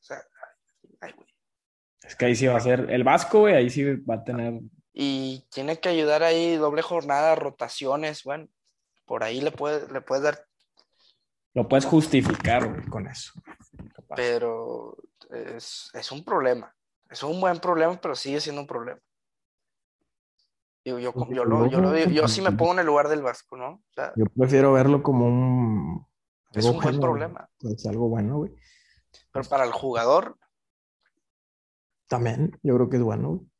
O 0.00 0.02
sea, 0.02 0.18
ay, 1.00 1.12
güey. 1.12 1.28
Es 2.02 2.16
que 2.16 2.26
ahí 2.26 2.36
sí 2.36 2.46
va 2.46 2.56
a 2.56 2.60
ser. 2.60 2.90
El 2.90 3.04
Vasco, 3.04 3.40
güey, 3.40 3.54
ahí 3.54 3.70
sí 3.70 3.84
va 3.96 4.16
a 4.16 4.24
tener. 4.24 4.60
Y 4.96 5.44
tiene 5.50 5.80
que 5.80 5.88
ayudar 5.88 6.22
ahí, 6.22 6.54
doble 6.54 6.80
jornada, 6.80 7.34
rotaciones, 7.34 8.22
bueno, 8.22 8.46
por 9.04 9.24
ahí 9.24 9.40
le 9.40 9.50
puedes, 9.50 9.90
le 9.90 10.00
puedes 10.00 10.22
dar, 10.22 10.46
Lo 11.52 11.68
puedes 11.68 11.84
justificar, 11.84 12.72
güey, 12.72 12.86
con 12.86 13.08
eso. 13.08 13.32
Capaz. 13.92 14.14
pero 14.14 14.96
es, 15.30 15.90
es 15.92 16.12
un 16.12 16.24
problema. 16.24 16.72
Es 17.10 17.24
un 17.24 17.40
buen 17.40 17.58
problema, 17.58 18.00
pero 18.00 18.14
sigue 18.14 18.40
siendo 18.40 18.60
un 18.62 18.68
problema. 18.68 19.00
Digo, 20.84 20.98
yo, 20.98 21.12
yo, 21.30 21.44
lo, 21.44 21.66
yo, 21.66 21.80
lo 21.80 21.96
yo 21.96 22.28
sí 22.28 22.40
me 22.42 22.52
pongo 22.52 22.74
en 22.74 22.80
el 22.80 22.86
lugar 22.86 23.08
del 23.08 23.22
Vasco, 23.22 23.56
¿no? 23.56 23.70
O 23.70 23.92
sea, 23.94 24.12
Yo 24.16 24.26
prefiero 24.26 24.72
verlo 24.72 25.02
como 25.02 25.26
un. 25.26 26.06
es 26.52 26.64
un 26.66 26.74
buen 26.74 26.82
bueno, 26.82 27.00
problema. 27.00 27.50
Es 27.60 27.86
algo 27.86 28.08
bueno, 28.08 28.36
güey. 28.36 28.54
Pero 29.32 29.48
para 29.48 29.64
el 29.64 29.72
jugador, 29.72 30.36
También, 32.06 32.58
yo 32.62 32.74
creo 32.74 32.88
que 32.90 32.96
es 32.98 33.02
bueno, 33.02 33.28
güey. 33.30 33.53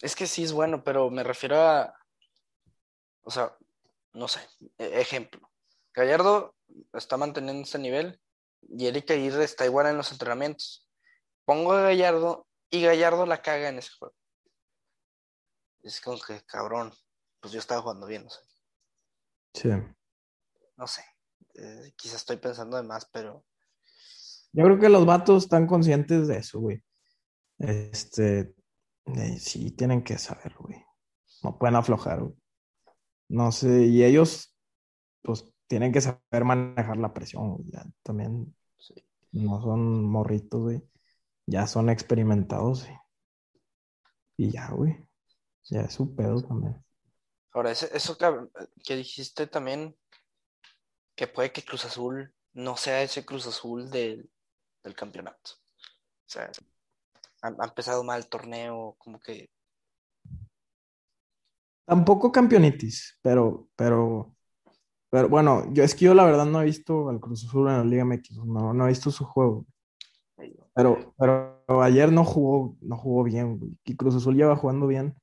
Es 0.00 0.16
que 0.16 0.26
sí 0.26 0.44
es 0.44 0.52
bueno, 0.52 0.82
pero 0.82 1.10
me 1.10 1.22
refiero 1.22 1.56
a, 1.60 1.94
o 3.22 3.30
sea, 3.30 3.56
no 4.12 4.28
sé, 4.28 4.40
e- 4.78 5.00
ejemplo. 5.00 5.48
Gallardo 5.94 6.54
está 6.92 7.16
manteniendo 7.16 7.62
este 7.62 7.78
nivel 7.78 8.20
y 8.62 8.86
Erika 8.86 9.14
Aguirre 9.14 9.44
está 9.44 9.64
igual 9.66 9.86
en 9.86 9.96
los 9.96 10.12
entrenamientos. 10.12 10.86
Pongo 11.44 11.72
a 11.72 11.82
Gallardo 11.82 12.46
y 12.70 12.82
Gallardo 12.82 13.26
la 13.26 13.42
caga 13.42 13.68
en 13.68 13.78
ese 13.78 13.90
juego. 13.98 14.14
Es 15.82 16.00
como 16.00 16.18
que, 16.20 16.42
cabrón, 16.44 16.92
pues 17.40 17.52
yo 17.52 17.58
estaba 17.58 17.82
jugando 17.82 18.06
bien, 18.06 18.24
no 18.24 18.30
sé. 18.30 18.40
Sí. 19.54 19.68
No 20.76 20.86
sé. 20.86 21.04
Eh, 21.54 21.92
quizás 21.96 22.16
estoy 22.16 22.36
pensando 22.36 22.76
de 22.76 22.82
más, 22.84 23.06
pero 23.10 23.44
Yo 24.52 24.64
creo 24.64 24.78
que 24.78 24.88
los 24.88 25.04
vatos 25.04 25.44
están 25.44 25.66
conscientes 25.66 26.28
de 26.28 26.36
eso, 26.38 26.60
güey. 26.60 26.82
Este, 27.58 28.54
sí, 29.38 29.70
tienen 29.72 30.02
que 30.02 30.18
saber, 30.18 30.54
güey. 30.58 30.84
No 31.42 31.58
pueden 31.58 31.76
aflojar, 31.76 32.20
güey. 32.22 32.34
No 33.28 33.52
sé, 33.52 33.86
y 33.86 34.04
ellos, 34.04 34.56
pues, 35.22 35.52
tienen 35.66 35.92
que 35.92 36.00
saber 36.00 36.44
manejar 36.44 36.96
la 36.96 37.14
presión, 37.14 37.56
güey. 37.56 37.70
Ya 37.70 37.84
también 38.02 38.54
Sí. 38.78 38.94
no 39.32 39.60
son 39.62 40.04
morritos, 40.04 40.60
güey. 40.60 40.82
Ya 41.46 41.66
son 41.66 41.90
experimentados, 41.90 42.84
güey. 42.84 42.98
Y 44.36 44.50
ya, 44.50 44.68
güey. 44.70 44.96
Ya 45.64 45.82
es 45.82 45.94
su 45.94 46.14
pedo 46.14 46.42
también. 46.42 46.84
Ahora, 47.52 47.70
eso 47.72 48.16
que, 48.16 48.48
que 48.84 48.96
dijiste 48.96 49.46
también, 49.46 49.96
que 51.14 51.26
puede 51.26 51.52
que 51.52 51.62
Cruz 51.64 51.84
Azul 51.84 52.34
no 52.52 52.76
sea 52.76 53.02
ese 53.02 53.24
Cruz 53.24 53.46
Azul 53.46 53.90
del, 53.90 54.30
del 54.82 54.94
campeonato. 54.94 55.52
O 55.52 56.32
sea, 56.32 56.50
ha, 57.42 57.48
ha 57.48 57.66
empezado 57.66 58.04
mal 58.04 58.20
el 58.20 58.28
torneo, 58.28 58.96
como 58.98 59.20
que 59.20 59.50
Tampoco 61.90 62.30
campeonitis, 62.30 63.18
pero, 63.20 63.66
pero, 63.74 64.32
pero 65.10 65.28
bueno, 65.28 65.64
yo 65.72 65.82
es 65.82 65.92
que 65.96 66.04
yo 66.04 66.14
la 66.14 66.24
verdad 66.24 66.46
no 66.46 66.62
he 66.62 66.66
visto 66.66 67.08
al 67.08 67.18
Cruz 67.18 67.44
Azul 67.44 67.66
en 67.66 67.78
la 67.78 67.84
Liga 67.84 68.04
MX, 68.04 68.44
no, 68.46 68.72
no 68.72 68.84
he 68.84 68.90
visto 68.90 69.10
su 69.10 69.24
juego. 69.24 69.66
Pero, 70.72 71.12
pero 71.18 71.82
ayer 71.82 72.12
no 72.12 72.24
jugó, 72.24 72.76
no 72.80 72.96
jugó 72.96 73.24
bien, 73.24 73.58
güey. 73.58 73.76
Y 73.84 73.96
Cruz 73.96 74.14
Azul 74.14 74.36
lleva 74.36 74.54
jugando 74.54 74.86
bien 74.86 75.16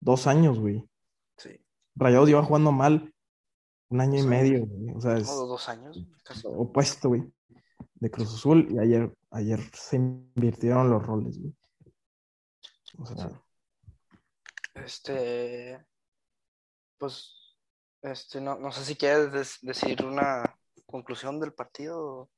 dos 0.00 0.26
años, 0.26 0.58
güey. 0.58 0.84
sí, 1.36 1.50
Rayados 1.94 2.28
lleva 2.28 2.42
jugando 2.42 2.72
mal 2.72 3.14
un 3.90 4.00
año 4.00 4.18
y 4.18 4.26
medio, 4.26 4.66
güey. 4.66 4.96
O 4.96 5.00
sea, 5.00 5.18
es 5.18 5.28
dos 5.28 5.68
años. 5.68 6.04
opuesto, 6.46 7.10
güey. 7.10 7.32
De 8.02 8.10
Cruz 8.10 8.34
Azul 8.34 8.66
y 8.68 8.78
ayer, 8.80 9.14
ayer 9.30 9.60
se 9.72 9.94
invirtieron 9.94 10.90
los 10.90 11.06
roles, 11.06 11.38
güey. 11.38 11.54
O 12.98 13.06
sea, 13.06 13.30
Este, 14.74 15.78
pues, 16.98 17.56
este, 18.02 18.40
no, 18.40 18.58
no 18.58 18.72
sé 18.72 18.84
si 18.84 18.96
quieres 18.96 19.30
des- 19.32 19.58
decir 19.62 20.04
una 20.04 20.42
conclusión 20.86 21.38
del 21.38 21.52
partido. 21.52 22.28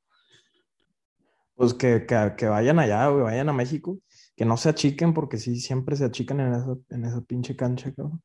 pues 1.57 1.73
que, 1.73 2.05
que, 2.05 2.35
que 2.37 2.47
vayan 2.47 2.79
allá, 2.79 3.09
güey, 3.09 3.23
vayan 3.23 3.49
a 3.49 3.53
México, 3.55 3.99
que 4.37 4.45
no 4.45 4.57
se 4.59 4.69
achiquen, 4.69 5.15
porque 5.15 5.39
sí, 5.39 5.59
siempre 5.61 5.97
se 5.97 6.05
achican 6.05 6.41
en 6.41 6.53
esa, 6.53 6.75
en 6.91 7.05
esa 7.07 7.21
pinche 7.23 7.57
cancha, 7.57 7.91
cabrón. 7.95 8.23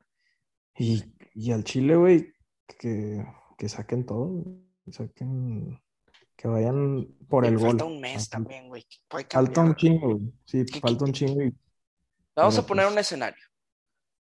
Y, 0.76 1.04
y 1.34 1.52
al 1.52 1.64
Chile, 1.64 1.96
güey, 1.96 2.34
que, 2.78 3.24
que 3.56 3.68
saquen 3.70 4.04
todo, 4.04 4.26
güey. 4.26 4.66
Saquen, 4.92 5.80
que 6.40 6.48
vayan 6.48 7.06
por 7.28 7.44
el 7.44 7.58
falta 7.58 7.84
gol. 7.84 7.92
un 7.92 8.00
mes 8.00 8.16
Así. 8.16 8.30
también, 8.30 8.68
güey. 8.68 8.86
Falta 9.28 9.60
un 9.60 9.74
chingo, 9.76 10.14
güey. 10.14 10.32
Sí, 10.46 10.64
¿Qué- 10.64 10.80
falta 10.80 11.04
un 11.04 11.12
chingo. 11.12 11.42
y- 11.42 11.54
Vamos 12.34 12.54
pero 12.54 12.64
a 12.64 12.66
poner 12.66 12.84
pues- 12.86 12.92
un 12.94 12.98
escenario. 12.98 13.44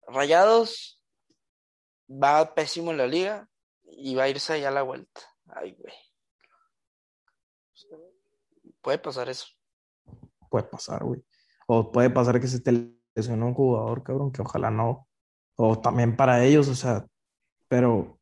Rayados 0.07 0.99
va 2.09 2.55
pésimo 2.55 2.89
en 2.91 2.97
la 2.97 3.05
liga 3.05 3.47
y 3.83 4.15
va 4.15 4.23
a 4.23 4.29
irse 4.29 4.53
allá 4.53 4.69
a 4.69 4.71
la 4.71 4.81
vuelta. 4.81 5.21
Ay, 5.45 5.73
güey. 5.73 5.93
Puede 8.81 8.97
pasar 8.97 9.29
eso. 9.29 9.45
puede 10.49 10.63
pasar, 10.65 11.03
güey. 11.03 11.21
O 11.67 11.91
puede 11.91 12.09
pasar 12.09 12.39
que 12.39 12.47
se 12.47 12.61
te 12.61 12.71
lesione 13.13 13.43
un 13.43 13.53
jugador, 13.53 14.01
cabrón, 14.01 14.31
que 14.31 14.41
ojalá 14.41 14.71
no. 14.71 15.07
O 15.55 15.77
también 15.79 16.15
para 16.15 16.43
ellos, 16.45 16.69
o 16.69 16.75
sea, 16.75 17.05
pero 17.67 18.16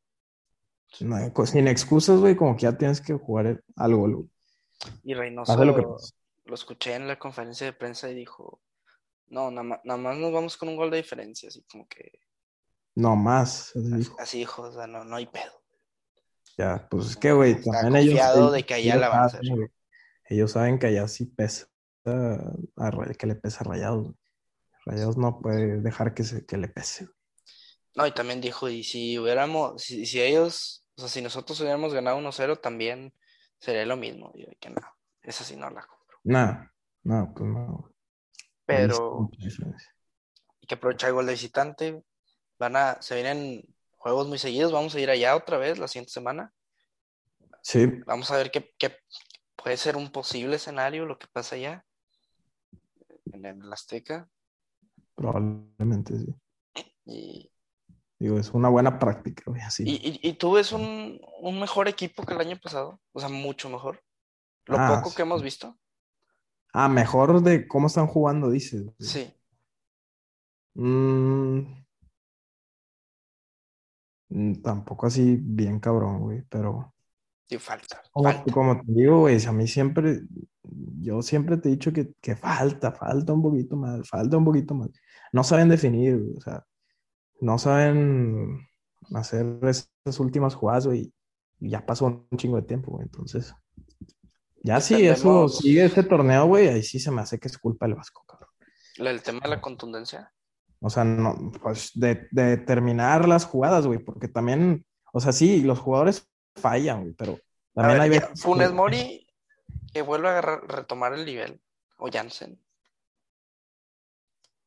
sin 0.91 1.67
excusas, 1.67 2.19
güey, 2.19 2.35
como 2.35 2.55
que 2.55 2.63
ya 2.63 2.77
tienes 2.77 3.01
que 3.01 3.13
jugar 3.13 3.63
algo, 3.75 4.09
güey. 4.09 4.29
Y 5.03 5.13
Reynoso 5.13 5.53
lo 5.63 5.75
que 5.75 5.81
lo, 5.81 5.87
puedas. 5.87 6.13
escuché 6.53 6.95
en 6.95 7.07
la 7.07 7.17
conferencia 7.17 7.65
de 7.65 7.73
prensa 7.73 8.09
y 8.09 8.15
dijo, 8.15 8.61
no, 9.27 9.49
nada 9.51 9.63
más, 9.63 9.79
nada 9.83 9.99
más 9.99 10.17
nos 10.17 10.31
vamos 10.31 10.57
con 10.57 10.69
un 10.69 10.75
gol 10.75 10.91
de 10.91 10.97
diferencia, 10.97 11.49
así 11.49 11.63
como 11.63 11.87
que 11.87 12.19
No 12.95 13.15
más. 13.15 13.69
así 13.69 13.79
así, 13.79 13.97
dijo. 13.97 14.15
así 14.19 14.37
dijo, 14.39 14.61
o 14.63 14.71
sea, 14.71 14.87
no, 14.87 15.03
no 15.03 15.15
hay 15.15 15.25
pedo. 15.25 15.51
Ya, 16.57 16.87
pues 16.89 17.07
es 17.07 17.17
que, 17.17 17.33
güey, 17.33 17.51
Está 17.53 17.81
también 17.81 18.07
ellos, 18.07 18.51
de 18.53 18.63
que 18.63 18.73
allá 18.75 18.95
la 18.95 19.09
van 19.09 19.23
a 19.25 19.29
saben, 19.29 19.51
hacer. 19.51 19.71
Ellos 20.29 20.51
saben 20.51 20.79
que 20.79 20.87
allá 20.87 21.07
sí 21.07 21.25
pesa, 21.25 21.67
a 22.05 23.13
que 23.17 23.27
le 23.27 23.35
pesa 23.35 23.61
a 23.61 23.67
Rayados. 23.67 24.13
Rayados 24.85 25.17
no 25.17 25.39
puede 25.39 25.81
dejar 25.81 26.13
que, 26.13 26.23
se, 26.23 26.45
que 26.45 26.57
le 26.57 26.67
pese. 26.67 27.07
No, 27.95 28.05
y 28.05 28.11
también 28.11 28.41
dijo, 28.41 28.69
y 28.69 28.83
si 28.83 29.17
hubiéramos, 29.17 29.81
si, 29.81 30.05
si 30.05 30.21
ellos, 30.21 30.85
o 30.97 31.01
sea, 31.01 31.09
si 31.09 31.21
nosotros 31.21 31.59
hubiéramos 31.61 31.93
ganado 31.93 32.17
1-0, 32.17 32.59
también 32.59 33.13
sería 33.59 33.85
lo 33.85 33.95
mismo. 33.95 34.31
Y 34.35 34.43
yo, 34.43 34.51
que 34.59 34.69
no, 34.69 34.81
esa 35.21 35.43
sí 35.43 35.55
no 35.55 35.69
la 35.69 35.81
compro. 35.81 36.17
Nada, 36.23 36.73
no, 37.03 37.33
pues 37.33 37.49
no. 37.49 37.91
Pero 38.65 39.29
hay 40.61 40.67
que 40.67 40.75
aprovechar 40.75 41.09
el 41.09 41.15
gol 41.15 41.25
de 41.25 41.33
visitante. 41.33 42.03
Van 42.59 42.75
a, 42.75 43.01
se 43.01 43.15
vienen 43.15 43.63
juegos 43.97 44.27
muy 44.27 44.37
seguidos, 44.37 44.71
vamos 44.71 44.93
a 44.95 44.99
ir 44.99 45.09
allá 45.09 45.35
otra 45.35 45.57
vez 45.57 45.79
la 45.79 45.87
siguiente 45.87 46.11
semana. 46.11 46.53
Sí, 47.61 47.87
Vamos 48.05 48.29
a 48.29 48.37
ver 48.37 48.51
qué, 48.51 48.73
qué 48.77 48.95
puede 49.55 49.77
ser 49.77 49.97
un 49.97 50.11
posible 50.11 50.57
escenario, 50.57 51.05
lo 51.05 51.17
que 51.17 51.27
pasa 51.27 51.55
allá 51.55 51.83
en 53.31 53.45
el 53.45 53.73
Azteca. 53.73 54.29
probablemente 55.15 56.17
sí. 56.17 56.35
Y, 57.05 57.51
Digo, 58.25 58.39
es 58.39 58.49
una 58.55 58.69
buena 58.69 58.97
práctica, 58.97 59.43
güey, 59.45 59.61
así. 59.61 59.83
y, 59.83 59.93
y- 59.93 60.29
y 60.29 60.33
tú 60.33 60.53
ves 60.53 60.71
un, 60.71 61.21
un 61.41 61.59
mejor 61.59 61.87
equipo 61.87 62.25
que 62.25 62.33
el 62.33 62.39
año 62.41 62.57
pasado, 62.57 62.99
o 63.13 63.19
sea, 63.19 63.29
mucho 63.29 63.69
mejor. 63.69 64.01
Lo 64.65 64.77
Ah, 64.79 64.95
poco 64.97 65.11
sí. 65.11 65.15
que 65.17 65.21
hemos 65.21 65.43
visto, 65.43 65.77
Ah, 66.73 66.89
mejor 66.89 67.41
de 67.43 67.67
cómo 67.67 67.85
están 67.85 68.07
jugando, 68.07 68.49
dices. 68.49 68.81
güey. 68.83 68.95
sí. 68.99 69.31
Mm, 70.75 71.83
mm, 74.29 74.61
tampoco 74.63 75.05
así 75.07 75.37
bien 75.39 75.79
cabrón, 75.79 76.19
güey, 76.21 76.41
pero 76.49 76.93
Sí, 77.47 77.59
falta, 77.59 78.01
como, 78.11 78.31
falta. 78.31 78.53
como 78.53 78.81
te 78.81 78.91
digo, 78.91 79.19
güey, 79.19 79.45
a 79.45 79.51
mí 79.51 79.67
siempre, 79.67 80.21
yo 80.99 81.21
siempre 81.21 81.57
te 81.57 81.69
he 81.69 81.73
dicho 81.73 81.93
que, 81.93 82.11
que 82.19 82.35
falta, 82.35 82.91
falta 82.91 83.33
un 83.33 83.43
poquito 83.43 83.75
más, 83.77 84.09
falta 84.09 84.37
un 84.37 84.45
poquito 84.45 84.73
más. 84.73 84.89
No 85.31 85.43
saben 85.43 85.69
definir, 85.69 86.17
güey, 86.17 86.37
o 86.37 86.41
sea, 86.41 86.65
no 87.41 87.57
saben 87.57 88.67
hacer 89.13 89.45
esas 89.63 90.19
últimas 90.19 90.55
jugadas, 90.55 90.87
güey, 90.87 91.13
y 91.59 91.69
ya 91.69 91.85
pasó 91.85 92.05
un 92.05 92.27
chingo 92.37 92.57
de 92.57 92.63
tiempo, 92.63 92.91
güey, 92.91 93.03
entonces. 93.03 93.53
Ya 94.63 94.81
si 94.81 95.05
eso 95.05 95.47
sigue 95.47 95.85
ese 95.85 96.03
torneo, 96.03 96.45
güey, 96.47 96.67
ahí 96.67 96.81
sí 96.83 96.99
se 96.99 97.11
me 97.11 97.21
hace 97.21 97.39
que 97.39 97.47
es 97.47 97.57
culpa 97.57 97.85
del 97.85 97.95
Vasco, 97.95 98.23
cabrón. 98.27 98.49
El 98.97 99.21
tema 99.21 99.41
de 99.41 99.49
la 99.49 99.61
contundencia. 99.61 100.31
O 100.79 100.89
sea, 100.89 101.03
no, 101.03 101.51
pues 101.61 101.91
de, 101.93 102.27
de 102.31 102.57
terminar 102.57 103.27
las 103.27 103.45
jugadas, 103.45 103.85
güey, 103.85 103.99
porque 103.99 104.27
también, 104.27 104.85
o 105.13 105.19
sea, 105.19 105.31
sí, 105.31 105.61
los 105.61 105.79
jugadores 105.79 106.27
fallan, 106.55 107.01
güey, 107.01 107.13
pero 107.13 107.37
también 107.73 107.99
ver, 107.99 108.01
hay 108.01 108.09
veces 108.09 108.41
Funes 108.41 108.71
Mori 108.71 109.27
que 109.93 110.01
vuelve 110.01 110.29
a 110.29 110.31
agarrar- 110.31 110.67
retomar 110.67 111.13
el 111.13 111.25
nivel. 111.25 111.61
O 111.97 112.09
Jansen. 112.11 112.59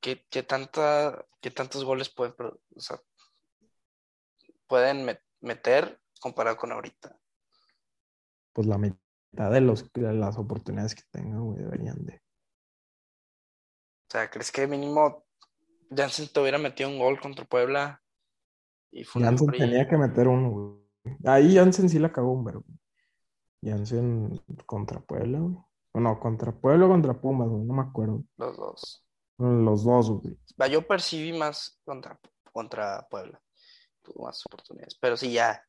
¿Qué, 0.00 0.24
qué 0.30 0.42
tanta, 0.42 1.26
qué 1.40 1.50
tantos 1.50 1.84
goles 1.84 2.08
pueden, 2.08 2.34
pro- 2.34 2.60
o 2.74 2.80
sea, 2.80 3.00
pueden 4.66 5.06
met- 5.06 5.22
meter 5.40 6.00
comparado 6.20 6.56
con 6.56 6.72
ahorita? 6.72 7.18
pues 8.52 8.66
la 8.66 8.76
mitad 8.76 9.52
de, 9.52 9.60
los, 9.60 9.92
de 9.92 10.12
las 10.12 10.36
oportunidades 10.36 10.94
que 10.94 11.02
tengan, 11.12 11.44
güey, 11.44 11.58
deberían 11.60 12.04
de. 12.04 12.14
O 12.14 14.10
sea, 14.10 14.28
¿crees 14.30 14.50
que 14.50 14.66
mínimo 14.66 15.26
Jansen 15.94 16.28
te 16.32 16.40
hubiera 16.40 16.58
metido 16.58 16.88
un 16.88 16.98
gol 16.98 17.20
contra 17.20 17.44
Puebla? 17.44 18.02
Y 18.90 19.04
Funes 19.04 19.28
Jansen 19.28 19.50
tenía 19.52 19.86
que 19.86 19.96
meter 19.96 20.26
uno, 20.26 20.50
güey. 20.50 21.18
Ahí 21.24 21.54
Jansen 21.54 21.88
sí 21.88 21.98
la 22.00 22.10
cagó, 22.10 22.32
un 22.32 22.44
verbo. 22.44 22.64
Jansen 23.62 24.42
contra 24.66 25.00
Puebla, 25.00 25.38
güey. 25.38 25.56
O 25.92 26.00
no, 26.00 26.18
contra 26.18 26.50
Puebla 26.52 26.86
o 26.86 26.88
contra 26.88 27.20
Pumas, 27.20 27.48
güey, 27.48 27.62
no 27.64 27.74
me 27.74 27.82
acuerdo. 27.82 28.24
los 28.38 28.56
dos. 28.56 29.04
Los 29.38 29.84
dos, 29.84 30.10
güey. 30.10 30.36
Yo 30.70 30.86
percibí 30.86 31.32
más 31.32 31.80
contra, 31.84 32.18
contra 32.52 33.06
Puebla. 33.08 33.40
Tuvo 34.02 34.24
más 34.24 34.44
oportunidades. 34.46 34.96
Pero 35.00 35.16
sí, 35.16 35.32
ya. 35.32 35.64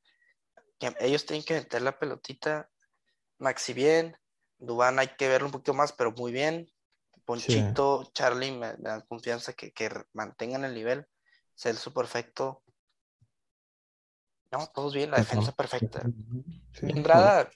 que 0.79 0.93
ellos 0.99 1.25
tienen 1.25 1.45
que 1.45 1.53
meter 1.53 1.81
la 1.81 1.97
pelotita. 1.97 2.69
Maxi 3.37 3.73
bien. 3.73 4.17
Dubán 4.57 4.99
hay 4.99 5.09
que 5.17 5.27
verlo 5.27 5.47
un 5.47 5.51
poquito 5.51 5.73
más, 5.73 5.93
pero 5.93 6.11
muy 6.11 6.31
bien. 6.31 6.69
Ponchito, 7.25 8.09
Charlie 8.13 8.51
me, 8.51 8.75
me 8.77 8.89
dan 8.89 9.01
confianza 9.01 9.53
que, 9.53 9.71
que 9.71 9.89
mantengan 10.13 10.65
el 10.65 10.73
nivel. 10.73 11.05
Celso 11.55 11.93
perfecto. 11.93 12.63
No, 14.51 14.65
todos 14.73 14.95
bien, 14.95 15.11
la 15.11 15.17
defensa 15.17 15.51
perfecta. 15.51 16.01
Sí. 16.73 16.87
Andrada 16.91 17.49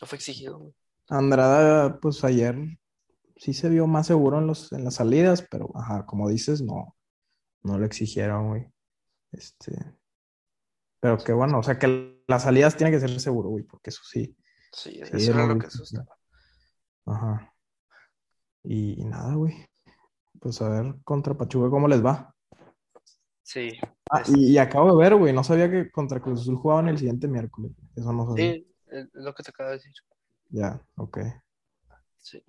no 0.00 0.06
fue 0.06 0.16
exigido. 0.16 0.58
güey. 0.58 0.74
Andrada, 1.08 2.00
pues 2.00 2.24
ayer 2.24 2.56
sí 3.36 3.52
se 3.52 3.68
vio 3.68 3.86
más 3.86 4.06
seguro 4.06 4.38
en 4.38 4.46
los, 4.46 4.72
en 4.72 4.84
las 4.84 4.94
salidas, 4.94 5.46
pero 5.50 5.70
ajá, 5.74 6.06
como 6.06 6.28
dices, 6.28 6.62
no, 6.62 6.96
no 7.62 7.78
lo 7.78 7.86
exigieron, 7.86 8.48
güey. 8.48 8.66
Este, 9.32 9.72
pero 11.00 11.18
que 11.18 11.32
bueno, 11.32 11.58
o 11.58 11.62
sea 11.62 11.78
que 11.78 12.22
las 12.28 12.44
salidas 12.44 12.76
tienen 12.76 12.94
que 12.94 13.00
ser 13.06 13.18
seguro, 13.20 13.48
güey, 13.50 13.64
porque 13.64 13.90
eso 13.90 14.02
sí. 14.04 14.36
Sí, 14.72 14.92
Sí, 14.92 15.00
eso 15.00 15.32
era 15.32 15.42
hemos 15.44 15.54
lo 15.54 15.58
que 15.60 15.66
visto, 15.66 15.82
asusta. 15.82 16.06
Ajá. 17.06 17.54
Y, 18.62 19.00
y 19.00 19.04
nada, 19.04 19.34
güey. 19.34 19.54
Pues 20.40 20.60
a 20.62 20.68
ver 20.68 20.94
contra 21.04 21.34
Pachuca 21.34 21.70
cómo 21.70 21.88
les 21.88 22.04
va. 22.04 22.34
Sí. 23.42 23.70
Ah, 24.10 24.22
y 24.28 24.56
acabo 24.58 24.96
de 24.96 25.02
ver, 25.02 25.16
güey, 25.16 25.32
no 25.32 25.44
sabía 25.44 25.70
que 25.70 25.90
contra 25.90 26.20
Cruz 26.20 26.40
Azul 26.40 26.56
jugaban 26.56 26.88
el 26.88 26.98
siguiente 26.98 27.28
miércoles. 27.28 27.72
Eso 27.94 28.12
no 28.12 28.26
sabía. 28.26 28.54
sí, 28.54 28.74
es 28.86 29.08
lo 29.12 29.34
que 29.34 29.42
te 29.42 29.50
acabo 29.50 29.70
de 29.70 29.76
decir. 29.76 29.92
Ya, 30.50 30.80
ok. 30.96 31.18
Sí. 32.18 32.42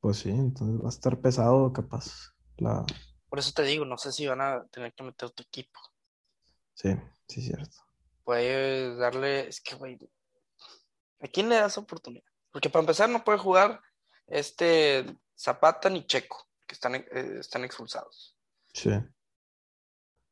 Pues 0.00 0.18
sí, 0.18 0.30
entonces 0.30 0.80
va 0.80 0.86
a 0.86 0.90
estar 0.90 1.20
pesado, 1.20 1.72
capaz. 1.72 2.34
La... 2.56 2.84
Por 3.28 3.38
eso 3.38 3.52
te 3.52 3.62
digo, 3.62 3.84
no 3.84 3.98
sé 3.98 4.12
si 4.12 4.26
van 4.26 4.40
a 4.40 4.64
tener 4.66 4.94
que 4.94 5.02
meter 5.02 5.28
otro 5.28 5.44
equipo. 5.44 5.78
Sí, 6.74 6.96
sí, 7.28 7.42
cierto. 7.42 7.76
Puede 8.24 8.96
darle, 8.96 9.48
es 9.48 9.60
que, 9.60 9.74
güey, 9.74 9.98
¿a 11.20 11.28
quién 11.28 11.48
le 11.48 11.56
das 11.56 11.78
oportunidad? 11.78 12.24
Porque 12.50 12.70
para 12.70 12.82
empezar 12.82 13.08
no 13.08 13.24
puede 13.24 13.38
jugar 13.38 13.80
este 14.26 15.04
Zapata 15.36 15.90
ni 15.90 16.06
Checo, 16.06 16.48
que 16.66 16.74
están, 16.74 16.94
eh, 16.94 17.06
están 17.40 17.64
expulsados. 17.64 18.36
Sí. 18.72 18.90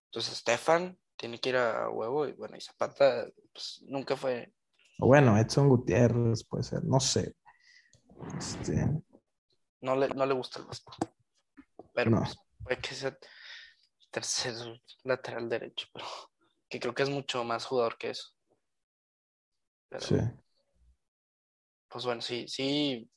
Entonces 0.06 0.38
Stefan 0.38 0.98
tiene 1.16 1.38
que 1.38 1.48
ir 1.50 1.56
a 1.56 1.88
huevo 1.90 2.26
y 2.26 2.32
bueno, 2.32 2.56
y 2.56 2.60
Zapata 2.60 3.26
pues, 3.52 3.82
nunca 3.86 4.16
fue, 4.16 4.52
bueno, 4.98 5.36
Edson 5.36 5.68
Gutiérrez 5.68 6.44
puede 6.44 6.64
ser, 6.64 6.84
no 6.84 7.00
sé. 7.00 7.34
Este, 8.38 8.88
no 9.86 9.96
le, 9.96 10.08
no 10.08 10.26
le 10.26 10.34
gusta 10.34 10.58
el 10.58 10.66
Vasco. 10.66 10.92
Pero 11.94 12.10
No. 12.10 12.18
pues, 12.18 12.36
puede 12.62 12.78
que 12.80 12.94
sea 12.94 13.16
tercer 14.10 14.54
lateral 15.04 15.48
derecho, 15.48 15.86
pero 15.92 16.06
que 16.68 16.80
creo 16.80 16.94
que 16.94 17.04
es 17.04 17.08
mucho 17.10 17.44
más 17.44 17.64
jugador 17.64 17.96
que 17.96 18.10
eso. 18.10 18.32
Pero, 19.88 20.02
sí. 20.04 20.16
pues 21.88 22.04
bueno, 22.04 22.20
sí, 22.20 22.48
sí, 22.48 23.08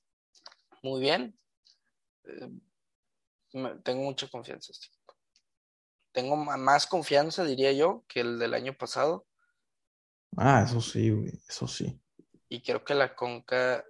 muy 0.84 1.01
bien. 1.01 1.38
Eh, 2.25 2.49
tengo 3.84 4.03
mucha 4.03 4.29
confianza. 4.29 4.71
este. 4.71 4.88
Tengo 6.12 6.36
más 6.36 6.86
confianza, 6.86 7.43
diría 7.43 7.71
yo, 7.71 8.03
que 8.08 8.19
el 8.21 8.38
del 8.39 8.53
año 8.53 8.73
pasado. 8.77 9.25
Ah, 10.38 10.63
eso 10.65 10.79
sí, 10.82 11.10
güey, 11.10 11.32
eso 11.47 11.67
sí. 11.67 11.99
Y 12.49 12.62
creo 12.62 12.84
que 12.84 12.93
la 12.93 13.15
Conca 13.15 13.84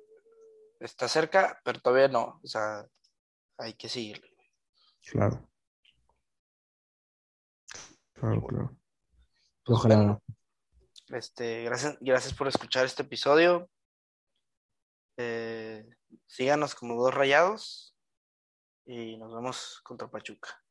está 0.80 1.08
cerca, 1.08 1.60
pero 1.63 1.80
todavía 1.80 2.08
no. 2.08 2.39
O 2.44 2.48
sea, 2.48 2.86
hay 3.58 3.74
que 3.74 3.89
seguirle. 3.89 4.30
Claro. 5.06 5.50
Claro, 8.13 8.42
claro. 8.46 8.78
Pues 9.63 9.80
Ojalá. 9.80 9.96
bueno, 9.96 10.24
este, 11.10 11.63
gracias, 11.63 11.98
gracias 12.02 12.34
por 12.34 12.48
escuchar 12.48 12.86
este 12.86 13.04
episodio. 13.04 13.70
Eh, 15.18 15.88
síganos 16.28 16.76
como 16.76 17.02
dos 17.02 17.13
rayados 17.13 17.96
y 18.86 19.18
nos 19.18 19.34
vemos 19.34 19.82
contra 19.84 20.10
Pachuca. 20.10 20.63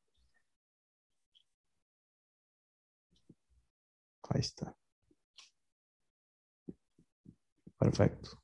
Ahí 4.31 4.41
está. 4.41 4.77
Perfecto. 7.79 8.38